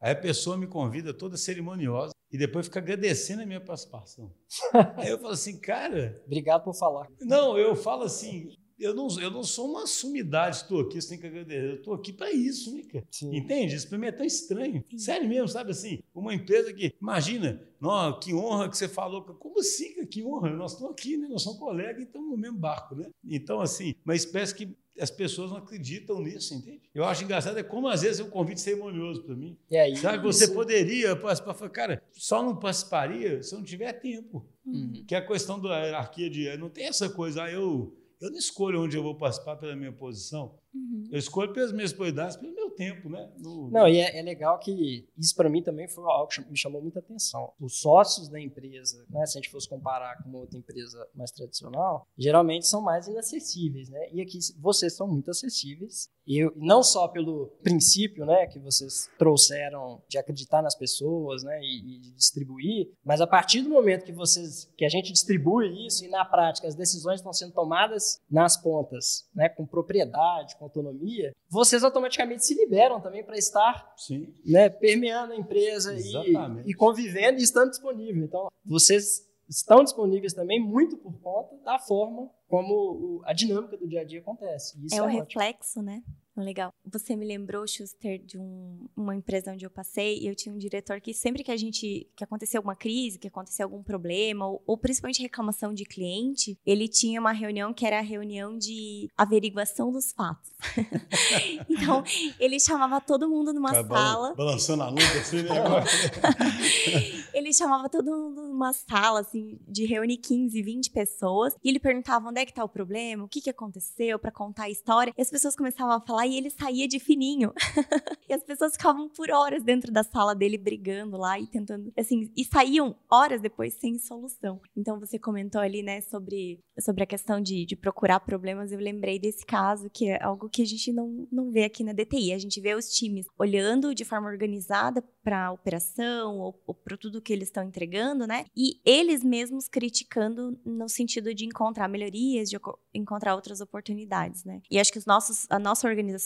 [0.00, 4.32] Aí a pessoa me convida toda cerimoniosa e depois fica agradecendo a minha participação.
[4.96, 7.08] Aí eu falo assim, cara, Obrigado por falar.
[7.20, 11.18] não, eu falo assim, eu não, eu não sou uma sumidade, estou aqui, você tem
[11.18, 11.70] que agradecer.
[11.70, 13.04] Eu estou aqui para isso, né, cara?
[13.10, 13.36] Sim.
[13.36, 13.74] Entende?
[13.74, 14.84] Isso para mim é tão estranho.
[14.96, 16.00] Sério mesmo, sabe assim?
[16.14, 19.22] Uma empresa que, imagina, não, que honra que você falou.
[19.22, 20.06] Como assim, cara?
[20.06, 20.50] que honra?
[20.50, 21.26] Nós estamos aqui, né?
[21.28, 23.10] Nós somos colegas e estamos no mesmo barco, né?
[23.24, 26.82] Então, assim, mas parece que as pessoas não acreditam nisso, entende?
[26.94, 29.56] Eu acho engraçado é como às vezes é um convite cerimonioso para mim.
[29.70, 29.96] E aí?
[29.96, 34.44] Sabe, você isso- poderia participar, cara, só não participaria se eu não tiver tempo.
[34.66, 35.04] Uhum.
[35.06, 36.56] Que é a questão da hierarquia de.
[36.56, 39.92] Não tem essa coisa, ah, eu, eu não escolho onde eu vou participar pela minha
[39.92, 40.54] posição.
[40.78, 41.08] Uhum.
[41.10, 43.30] Eu escolho pelas minhas prioridades, pelo meu tempo, né?
[43.38, 46.56] No- Não, e é, é legal que isso para mim também foi algo que me
[46.56, 47.52] chamou muita atenção.
[47.60, 51.30] Os sócios da empresa, né, se a gente fosse comparar com uma outra empresa mais
[51.30, 54.08] tradicional, geralmente são mais inacessíveis, né?
[54.12, 56.08] E aqui vocês são muito acessíveis.
[56.26, 61.58] E eu- não só pelo princípio, né, que vocês trouxeram de acreditar nas pessoas, né,
[61.62, 65.86] e, e de distribuir, mas a partir do momento que vocês, que a gente distribui
[65.86, 70.67] isso e na prática as decisões estão sendo tomadas nas pontas, né, com propriedade, com
[70.68, 74.32] autonomia, vocês automaticamente se liberam também para estar Sim.
[74.44, 78.24] né, permeando a empresa e, e convivendo e estando disponível.
[78.24, 83.88] Então, vocês estão disponíveis também muito por conta da forma como o- a dinâmica do
[83.88, 84.78] dia a dia acontece.
[84.84, 85.20] Isso É é, um ótimo.
[85.24, 86.02] reflexo, né?
[86.42, 86.72] Legal.
[86.84, 90.58] Você me lembrou, Schuster, de um- uma empresa onde eu passei e eu tinha um
[90.58, 94.62] diretor que sempre que a gente, que acontecia alguma crise, que acontecia algum problema, ou,
[94.66, 99.90] ou principalmente reclamação de cliente, ele tinha uma reunião que era a reunião de averiguação
[99.90, 100.50] dos fatos.
[101.68, 102.02] então,
[102.38, 105.48] ele chamava todo mundo numa Cara, balan- sala, Balançando a luta, assim, né?
[107.34, 112.28] Ele chamava todo mundo numa sala, assim, de reunir 15, 20 pessoas, e ele perguntava
[112.28, 115.22] onde é que tá o problema, o que que aconteceu, pra contar a história, e
[115.22, 117.52] as pessoas começavam a falar, Aí ele saía de fininho.
[118.28, 122.30] e as pessoas ficavam por horas dentro da sala dele brigando lá e tentando, assim,
[122.36, 124.60] e saíam horas depois sem solução.
[124.76, 128.70] Então você comentou ali, né, sobre, sobre a questão de, de procurar problemas.
[128.70, 131.94] Eu lembrei desse caso, que é algo que a gente não, não vê aqui na
[131.94, 132.34] DTI.
[132.34, 136.96] A gente vê os times olhando de forma organizada para a operação ou, ou para
[136.96, 138.44] tudo que eles estão entregando, né?
[138.54, 142.58] E eles mesmos criticando no sentido de encontrar melhorias, de
[142.94, 144.60] encontrar outras oportunidades, né?
[144.70, 146.17] E acho que os nossos, a nossa organização,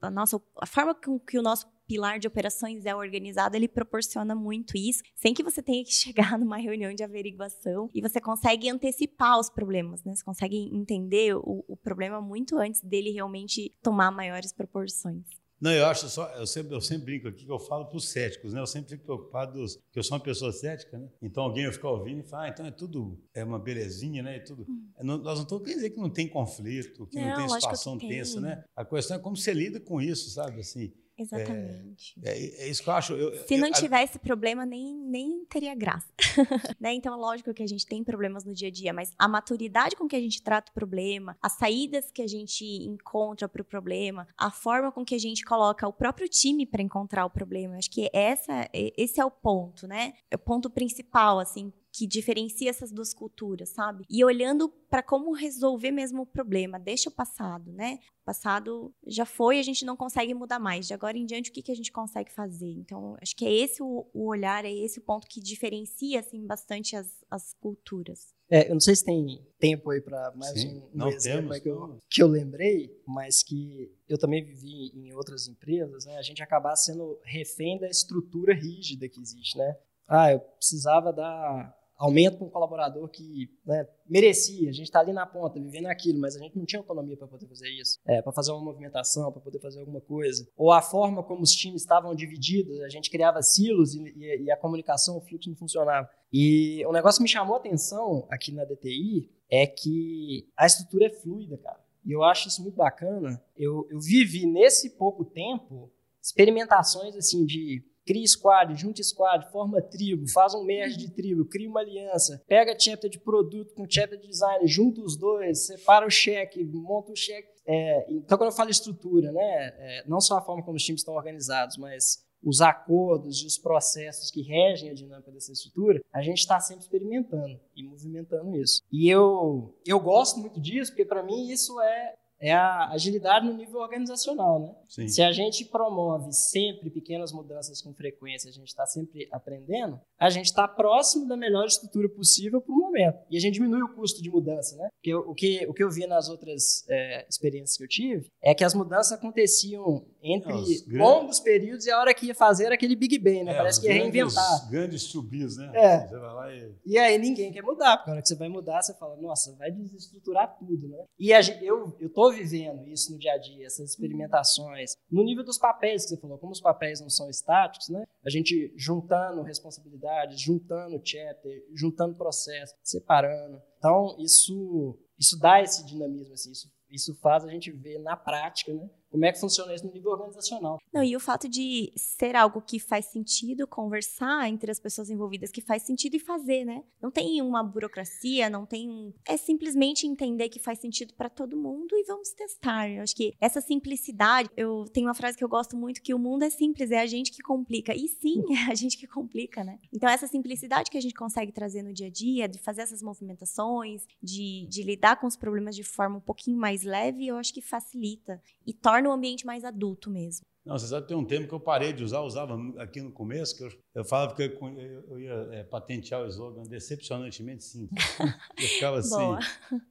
[0.00, 4.34] a nossa, a forma com que o nosso pilar de operações é organizado, ele proporciona
[4.34, 8.70] muito isso, sem que você tenha que chegar numa reunião de averiguação e você consegue
[8.70, 10.14] antecipar os problemas, né?
[10.14, 15.41] Você consegue entender o, o problema muito antes dele realmente tomar maiores proporções.
[15.62, 18.08] Não, eu acho só, eu sempre, eu sempre brinco aqui que eu falo para os
[18.08, 18.60] céticos, né?
[18.60, 21.08] Eu sempre fico preocupado dos, que eu sou uma pessoa cética, né?
[21.22, 24.38] Então alguém vai ficar ouvindo e falar, ah, então é tudo é uma belezinha, né?
[24.38, 24.66] É tudo.
[24.68, 24.88] Hum.
[25.00, 27.96] Não, nós não estamos querendo dizer que não tem conflito, que não, não tem situação
[27.96, 28.64] tensa, né?
[28.74, 30.58] A questão é como você lida com isso, sabe?
[30.58, 32.14] Assim, Exatamente.
[32.22, 33.12] É, é, é, isso que eu acho.
[33.12, 36.08] Eu, Se não eu, tivesse problema, nem, nem teria graça.
[36.80, 36.94] né?
[36.94, 40.08] Então, lógico que a gente tem problemas no dia a dia, mas a maturidade com
[40.08, 44.26] que a gente trata o problema, as saídas que a gente encontra para o problema,
[44.36, 47.90] a forma com que a gente coloca o próprio time para encontrar o problema, acho
[47.90, 50.14] que essa, esse é o ponto, né?
[50.30, 54.04] É o ponto principal, assim, que diferencia essas duas culturas, sabe?
[54.08, 57.98] E olhando para como resolver mesmo o problema, deixa o passado, né?
[58.22, 60.86] O passado já foi, a gente não consegue mudar mais.
[60.86, 62.70] De agora em diante, o que, que a gente consegue fazer?
[62.70, 66.46] Então, acho que é esse o, o olhar, é esse o ponto que diferencia, assim,
[66.46, 68.32] bastante as, as culturas.
[68.48, 71.40] É, eu não sei se tem tempo aí para mais Sim, um, um não exemplo
[71.40, 76.16] temos, que, eu, que eu lembrei, mas que eu também vivi em outras empresas, né?
[76.16, 79.76] A gente acabar sendo refém da estrutura rígida que existe, né?
[80.06, 84.68] Ah, eu precisava dar aumento para um colaborador que né, merecia.
[84.68, 87.28] A gente está ali na ponta, vivendo aquilo, mas a gente não tinha autonomia para
[87.28, 90.46] poder fazer isso, é, para fazer uma movimentação, para poder fazer alguma coisa.
[90.56, 94.50] Ou a forma como os times estavam divididos, a gente criava silos e, e, e
[94.50, 96.08] a comunicação, o fluxo não funcionava.
[96.32, 101.06] E um negócio que me chamou a atenção aqui na DTI é que a estrutura
[101.06, 101.80] é fluida, cara.
[102.04, 103.40] E eu acho isso muito bacana.
[103.56, 105.88] Eu, eu vivi nesse pouco tempo
[106.20, 111.68] experimentações assim de cria squad, junta squad, forma tribo, faz um merge de tribo, cria
[111.68, 116.10] uma aliança, pega chapter de produto com chapter de design, junta os dois, separa o
[116.10, 117.48] cheque, monta o cheque.
[117.66, 121.00] É, então, quando eu falo estrutura, né, é, não só a forma como os times
[121.00, 126.20] estão organizados, mas os acordos e os processos que regem a dinâmica dessa estrutura, a
[126.22, 128.82] gente está sempre experimentando e movimentando isso.
[128.90, 133.56] E eu, eu gosto muito disso, porque para mim isso é é a agilidade no
[133.56, 134.74] nível organizacional, né?
[134.88, 135.06] Sim.
[135.06, 140.28] Se a gente promove sempre pequenas mudanças com frequência, a gente está sempre aprendendo, a
[140.28, 143.18] gente está próximo da melhor estrutura possível para o momento.
[143.30, 144.88] E a gente diminui o custo de mudança, né?
[144.96, 148.52] Porque o que, o que eu vi nas outras é, experiências que eu tive é
[148.54, 150.52] que as mudanças aconteciam entre
[150.86, 153.52] longos períodos e a hora que ia fazer era aquele Big Bang, né?
[153.52, 154.70] É, Parece que ia reinventar.
[154.70, 155.72] Grandes subis, né?
[155.74, 156.06] É.
[156.06, 156.74] Você vai lá e...
[156.86, 159.54] e aí ninguém quer mudar, porque a hora que você vai mudar, você fala, nossa,
[159.56, 161.04] vai desestruturar tudo, né?
[161.18, 164.92] E a, eu, eu tô vivendo isso no dia a dia, essas experimentações.
[165.10, 168.04] No nível dos papéis que você falou, como os papéis não são estáticos, né?
[168.24, 173.60] A gente juntando responsabilidades, juntando chapter, juntando processo, separando.
[173.78, 178.72] Então, isso, isso dá esse dinamismo, assim, isso, isso faz a gente ver na prática,
[178.72, 178.88] né?
[179.12, 180.78] Como é que funciona isso no nível organizacional.
[180.90, 185.50] Não, e o fato de ser algo que faz sentido conversar entre as pessoas envolvidas,
[185.50, 186.82] que faz sentido e fazer, né?
[187.00, 189.14] Não tem uma burocracia, não tem.
[189.28, 192.88] É simplesmente entender que faz sentido para todo mundo e vamos testar.
[192.88, 196.18] Eu acho que essa simplicidade, eu tenho uma frase que eu gosto muito que o
[196.18, 197.94] mundo é simples, é a gente que complica.
[197.94, 199.78] E sim, é a gente que complica, né?
[199.92, 203.02] Então, essa simplicidade que a gente consegue trazer no dia a dia, de fazer essas
[203.02, 207.52] movimentações, de, de lidar com os problemas de forma um pouquinho mais leve, eu acho
[207.52, 210.46] que facilita e torna torna o ambiente mais adulto mesmo.
[210.64, 213.56] Não, você sabe, tem um termo que eu parei de usar, usava aqui no começo,
[213.56, 218.00] que eu, eu falava que eu, eu ia é, patentear o slogan decepcionantemente simples.
[218.56, 219.36] Eu ficava assim.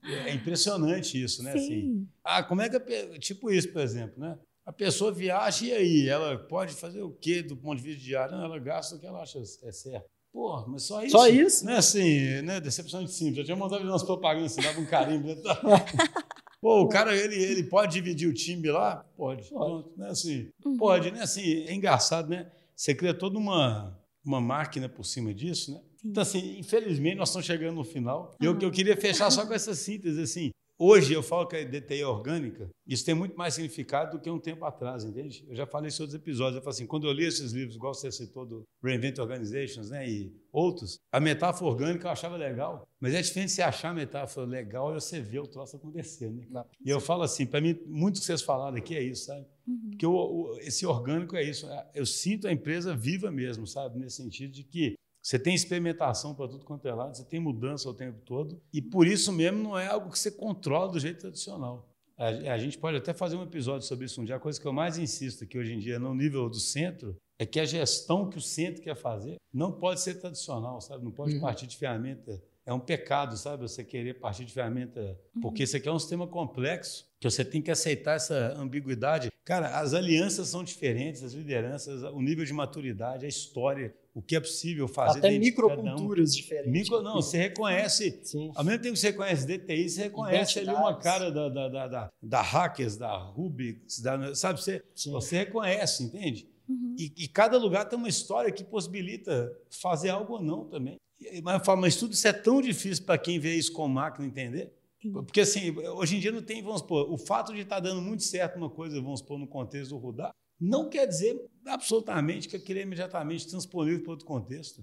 [0.05, 1.51] É, é impressionante isso, né?
[1.51, 1.67] Assim.
[1.67, 1.73] Sim.
[1.73, 2.77] Assim, ah, como é que.
[2.77, 4.39] A, tipo isso, por exemplo, né?
[4.65, 6.07] A pessoa viaja e aí?
[6.07, 8.37] Ela pode fazer o quê do ponto de vista diário?
[8.37, 10.05] Não, ela gasta o que ela acha é certo.
[10.31, 11.11] Pô, mas só isso.
[11.11, 11.65] Só isso?
[11.65, 11.75] Né?
[11.75, 12.61] Assim, né?
[12.61, 13.39] Decepcionante simples.
[13.39, 15.27] Eu tinha mandado umas propagandas, você dava um carimbo.
[16.61, 19.03] Pô, o cara, ele, ele pode dividir o time lá?
[19.17, 19.49] Pode.
[19.49, 20.09] Pode, né?
[20.09, 20.77] assim, uhum.
[20.77, 21.23] pode, né?
[21.23, 22.51] Assim, é engraçado, né?
[22.75, 25.81] Você cria toda uma, uma máquina por cima disso, né?
[26.05, 28.35] Então, assim, infelizmente, nós estamos chegando no final.
[28.39, 28.47] Uhum.
[28.47, 30.51] Eu, eu queria fechar só com essa síntese, assim.
[30.83, 34.27] Hoje eu falo que a DTI é orgânica, isso tem muito mais significado do que
[34.31, 35.45] um tempo atrás, entende?
[35.47, 36.55] Eu já falei isso em outros episódios.
[36.55, 40.09] Eu falo assim, quando eu li esses livros, igual você citou do Reinvent Organizations, né,
[40.09, 44.47] e outros, a metáfora orgânica eu achava legal, mas é diferente você achar a metáfora
[44.47, 46.65] legal e você ver o troço acontecer, né?
[46.83, 49.45] E eu falo assim, para mim, muito que vocês falaram aqui é isso, sabe?
[49.67, 49.89] Uhum.
[49.91, 51.69] Porque o, o, esse orgânico é isso.
[51.69, 53.99] É, eu sinto a empresa viva mesmo, sabe?
[53.99, 57.89] Nesse sentido de que você tem experimentação para tudo quanto é lado, você tem mudança
[57.89, 61.19] o tempo todo, e por isso mesmo não é algo que você controla do jeito
[61.19, 61.87] tradicional.
[62.17, 64.35] A, a gente pode até fazer um episódio sobre isso um dia.
[64.35, 67.45] A coisa que eu mais insisto aqui hoje em dia, no nível do centro, é
[67.45, 71.03] que a gestão que o centro quer fazer não pode ser tradicional, sabe?
[71.03, 71.41] Não pode uhum.
[71.41, 73.63] partir de ferramenta é um pecado, sabe?
[73.63, 75.19] Você querer partir de ferramenta.
[75.41, 79.31] Porque isso aqui é um sistema complexo, que você tem que aceitar essa ambiguidade.
[79.43, 84.35] Cara, as alianças são diferentes, as lideranças, o nível de maturidade, a história, o que
[84.35, 85.19] é possível fazer.
[85.19, 86.35] Até microculturas um.
[86.35, 86.71] diferentes.
[86.71, 88.19] Micro, não, você reconhece.
[88.23, 88.51] Sim.
[88.55, 91.87] Ao mesmo tempo que você reconhece DTI, você reconhece ali uma cara da, da, da,
[91.87, 94.61] da, da Hackers, da Rubix, da, sabe?
[94.61, 96.49] Você, você reconhece, entende?
[96.67, 96.95] Uhum.
[96.97, 100.97] E, e cada lugar tem uma história que possibilita fazer algo ou não também.
[101.43, 104.25] Mas eu falo, mas tudo isso é tão difícil para quem vê isso com máquina
[104.27, 104.73] entender.
[105.13, 108.01] Porque assim, hoje em dia não tem, vamos supor, o fato de estar tá dando
[108.01, 110.31] muito certo uma coisa, vamos supor, no contexto do Rudá,
[110.61, 114.81] não quer dizer absolutamente que aquilo é imediatamente transponível para outro contexto.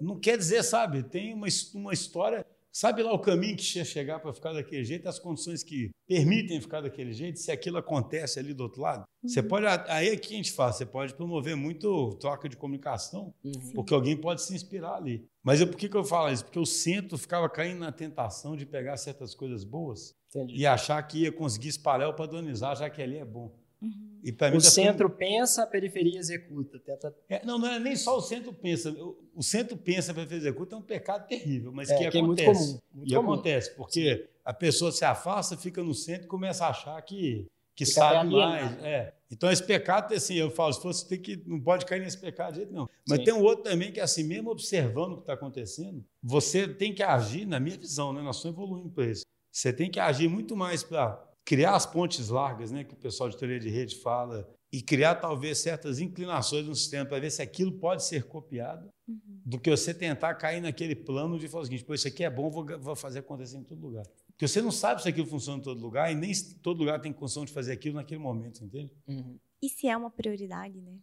[0.00, 4.18] Não quer dizer, sabe, tem uma, uma história Sabe lá o caminho que ia chegar
[4.18, 8.54] para ficar daquele jeito, as condições que permitem ficar daquele jeito, se aquilo acontece ali
[8.54, 9.04] do outro lado?
[9.22, 9.28] Uhum.
[9.28, 13.34] Você pode, aí é que a gente faz, você pode promover muito troca de comunicação,
[13.44, 13.72] uhum.
[13.74, 15.28] porque alguém pode se inspirar ali.
[15.42, 16.46] Mas eu, por que, que eu falo isso?
[16.46, 20.56] Porque o centro ficava caindo na tentação de pegar certas coisas boas Entendi.
[20.56, 23.54] e achar que ia conseguir espalhar ou padronizar, já que ali é bom.
[23.82, 24.12] Uhum.
[24.22, 26.78] E o centro pensa, a periferia executa.
[26.78, 27.12] Tenta...
[27.28, 28.94] É, não, não é nem só o centro pensa.
[29.34, 32.48] O centro pensa, a periferia executa é um pecado terrível, mas é, que, que acontece.
[32.48, 32.80] É muito comum.
[32.94, 33.32] Muito e comum.
[33.32, 37.84] acontece, porque a pessoa se afasta, fica no centro e começa a achar que, que
[37.84, 38.80] sabe mais.
[38.84, 39.12] É.
[39.28, 42.52] Então, esse pecado, assim, eu falo, se fosse, tem que, não pode cair nesse pecado
[42.52, 42.88] de jeito não.
[43.08, 43.24] Mas Sim.
[43.24, 46.94] tem um outro também que, é assim, mesmo observando o que está acontecendo, você tem
[46.94, 48.22] que agir, na minha visão, né?
[48.22, 49.24] nós estamos evoluindo para isso.
[49.50, 53.28] Você tem que agir muito mais para criar as pontes largas, né, que o pessoal
[53.28, 57.42] de teoria de rede fala, e criar talvez certas inclinações no sistema para ver se
[57.42, 59.42] aquilo pode ser copiado, uhum.
[59.44, 62.30] do que você tentar cair naquele plano de falar o seguinte, pô, isso aqui é
[62.30, 64.04] bom, vou, vou fazer acontecer em todo lugar.
[64.28, 66.32] Porque você não sabe se aquilo funciona em todo lugar e nem
[66.62, 68.92] todo lugar tem condição de fazer aquilo naquele momento, entende?
[69.06, 69.38] Uhum.
[69.62, 70.96] E se é uma prioridade, né?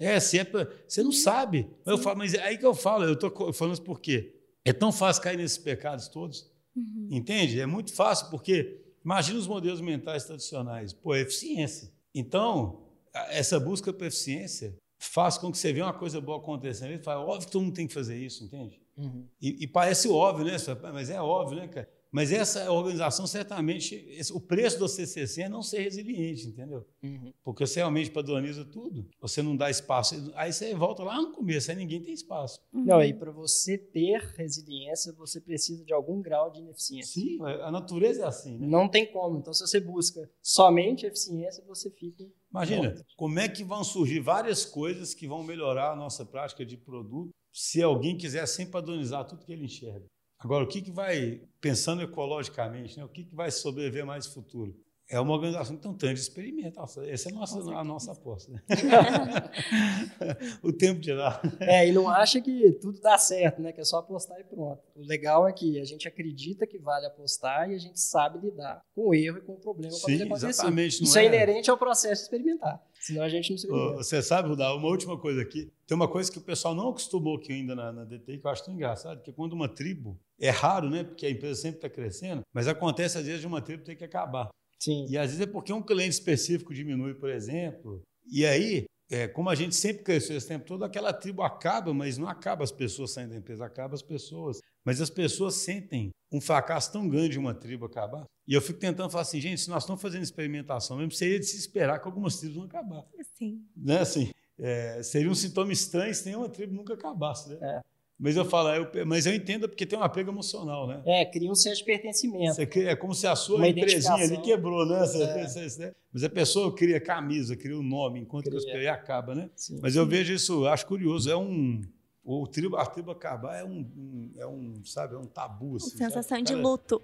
[0.00, 0.46] É, se é
[0.88, 1.68] você não sabe.
[1.84, 4.34] Eu falo, mas é aí que eu falo, eu estou falando isso porque
[4.64, 7.08] é tão fácil cair nesses pecados todos, uhum.
[7.10, 7.60] entende?
[7.60, 10.92] É muito fácil porque Imagina os modelos mentais tradicionais.
[10.92, 11.90] Pô, é eficiência.
[12.14, 12.82] Então,
[13.30, 17.24] essa busca por eficiência faz com que você veja uma coisa boa acontecendo e fala,
[17.24, 18.80] óbvio que todo mundo tem que fazer isso, entende?
[18.96, 19.26] Uhum.
[19.40, 20.56] E, e, parece óbvio, né?
[20.92, 21.88] Mas é óbvio, né, cara?
[22.12, 26.84] Mas essa organização, certamente, esse, o preço do CCC é não ser resiliente, entendeu?
[27.02, 27.32] Uhum.
[27.44, 30.32] Porque você realmente padroniza tudo, você não dá espaço.
[30.34, 32.60] Aí você volta lá no começo, aí ninguém tem espaço.
[32.72, 32.84] Uhum.
[32.84, 37.20] Não, e para você ter resiliência, você precisa de algum grau de ineficiência.
[37.20, 38.66] Sim, a natureza é assim, né?
[38.66, 39.38] Não tem como.
[39.38, 42.24] Então, se você busca somente eficiência, você fica.
[42.50, 46.76] Imagina, como é que vão surgir várias coisas que vão melhorar a nossa prática de
[46.76, 50.06] produto se alguém quiser sempre padronizar tudo que ele enxerga.
[50.40, 54.32] Agora, o que, que vai, pensando ecologicamente, né, o que, que vai sobreviver mais no
[54.32, 54.74] futuro?
[55.10, 56.80] É uma organização que tem um tanto de experimento.
[56.80, 58.52] Essa é a nossa, a nossa aposta.
[58.52, 58.60] Né?
[60.62, 61.42] o tempo de lá.
[61.58, 63.72] É, e não acha que tudo dá certo, né?
[63.72, 64.80] Que é só apostar e pronto.
[64.94, 68.82] O legal é que a gente acredita que vale apostar e a gente sabe lidar
[68.94, 70.46] com o erro e com o problema Sim, ele acontecer.
[70.46, 71.24] Exatamente, Isso é...
[71.24, 72.80] é inerente ao processo de experimentar.
[73.00, 75.72] Senão a gente não se Você sabe, Rudá, uma última coisa aqui.
[75.88, 78.50] Tem uma coisa que o pessoal não acostumou aqui ainda na, na DTI, que eu
[78.50, 81.02] acho tão engraçado, que quando uma tribo, é raro, né?
[81.02, 84.04] Porque a empresa sempre está crescendo, mas acontece às vezes de uma tribo ter que
[84.04, 84.50] acabar.
[84.80, 85.06] Sim.
[85.08, 88.02] E às vezes é porque um cliente específico diminui, por exemplo.
[88.26, 92.16] E aí, é, como a gente sempre cresceu esse tempo todo, aquela tribo acaba, mas
[92.16, 94.60] não acaba as pessoas saindo da empresa, acaba as pessoas.
[94.84, 98.24] Mas as pessoas sentem um fracasso tão grande de uma tribo acabar.
[98.46, 101.46] E eu fico tentando falar assim, gente, se nós estamos fazendo experimentação mesmo, seria de
[101.46, 103.04] se esperar que algumas tribos vão acabar.
[103.34, 103.62] Sim.
[103.76, 103.98] Né?
[103.98, 107.50] Assim, é, seria um sintoma estranho se nenhuma tribo nunca acabasse.
[107.50, 107.58] Né?
[107.60, 107.80] É.
[108.20, 111.00] Mas eu falo, eu, mas eu entendo porque tem um apego emocional, né?
[111.06, 112.54] É, cria um senso de pertencimento.
[112.54, 115.00] Você, é como se a sua empresinha ali quebrou, né?
[115.00, 115.46] Você, é.
[115.46, 115.92] você, né?
[116.12, 118.60] Mas a pessoa cria camisa, cria o um nome, enquanto cria.
[118.60, 119.48] que os acaba, né?
[119.56, 119.78] Sim.
[119.80, 121.80] Mas eu vejo isso, acho curioso, é um
[122.22, 125.76] o tribo, a tribo acabar é um, um, é um, sabe, é um tabu.
[125.76, 126.42] Assim, sensação sabe?
[126.42, 127.00] de luto.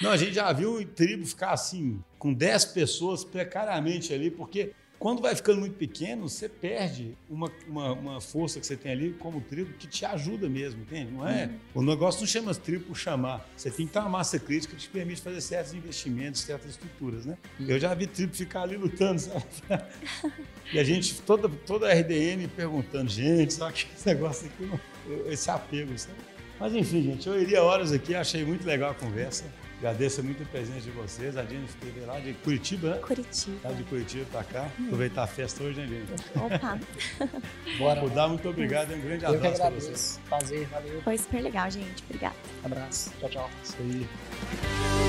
[0.00, 5.20] Não, a gente já viu tribo ficar assim, com 10 pessoas precariamente ali, porque Quando
[5.20, 9.40] vai ficando muito pequeno, você perde uma, uma, uma força que você tem ali como
[9.40, 11.12] tribo que te ajuda mesmo, entende?
[11.12, 11.46] Não é?
[11.46, 11.82] Uhum.
[11.82, 13.46] O negócio não chama tribo por chamar.
[13.56, 17.26] Você tem que ter uma massa crítica que te permite fazer certos investimentos, certas estruturas,
[17.26, 17.36] né?
[17.60, 17.66] Uhum.
[17.68, 19.44] Eu já vi tribo ficar ali lutando, sabe?
[20.72, 24.70] e a gente, toda, toda a RDN perguntando, gente, só que esse negócio aqui,
[25.30, 26.16] esse apego, sabe?
[26.58, 29.44] Mas enfim, gente, eu iria horas aqui, achei muito legal a conversa.
[29.78, 31.36] Agradeço muito a presença de vocês.
[31.36, 32.98] A Jenny esteve lá de Curitiba, né?
[32.98, 33.56] Curitiba.
[33.62, 34.70] Tá de Curitiba para cá.
[34.80, 34.84] Hum.
[34.86, 36.06] Aproveitar a festa hoje, né, Jenny?
[36.36, 36.78] Opa!
[37.78, 38.00] Bora.
[38.00, 38.94] Mudar, muito obrigado.
[38.94, 40.20] Um grande abraço para vocês.
[40.28, 41.02] Prazer, valeu.
[41.02, 42.02] Foi super legal, gente.
[42.04, 42.36] Obrigada.
[42.64, 43.12] Abraço.
[43.20, 43.50] Tchau, tchau.
[43.62, 45.05] Isso aí.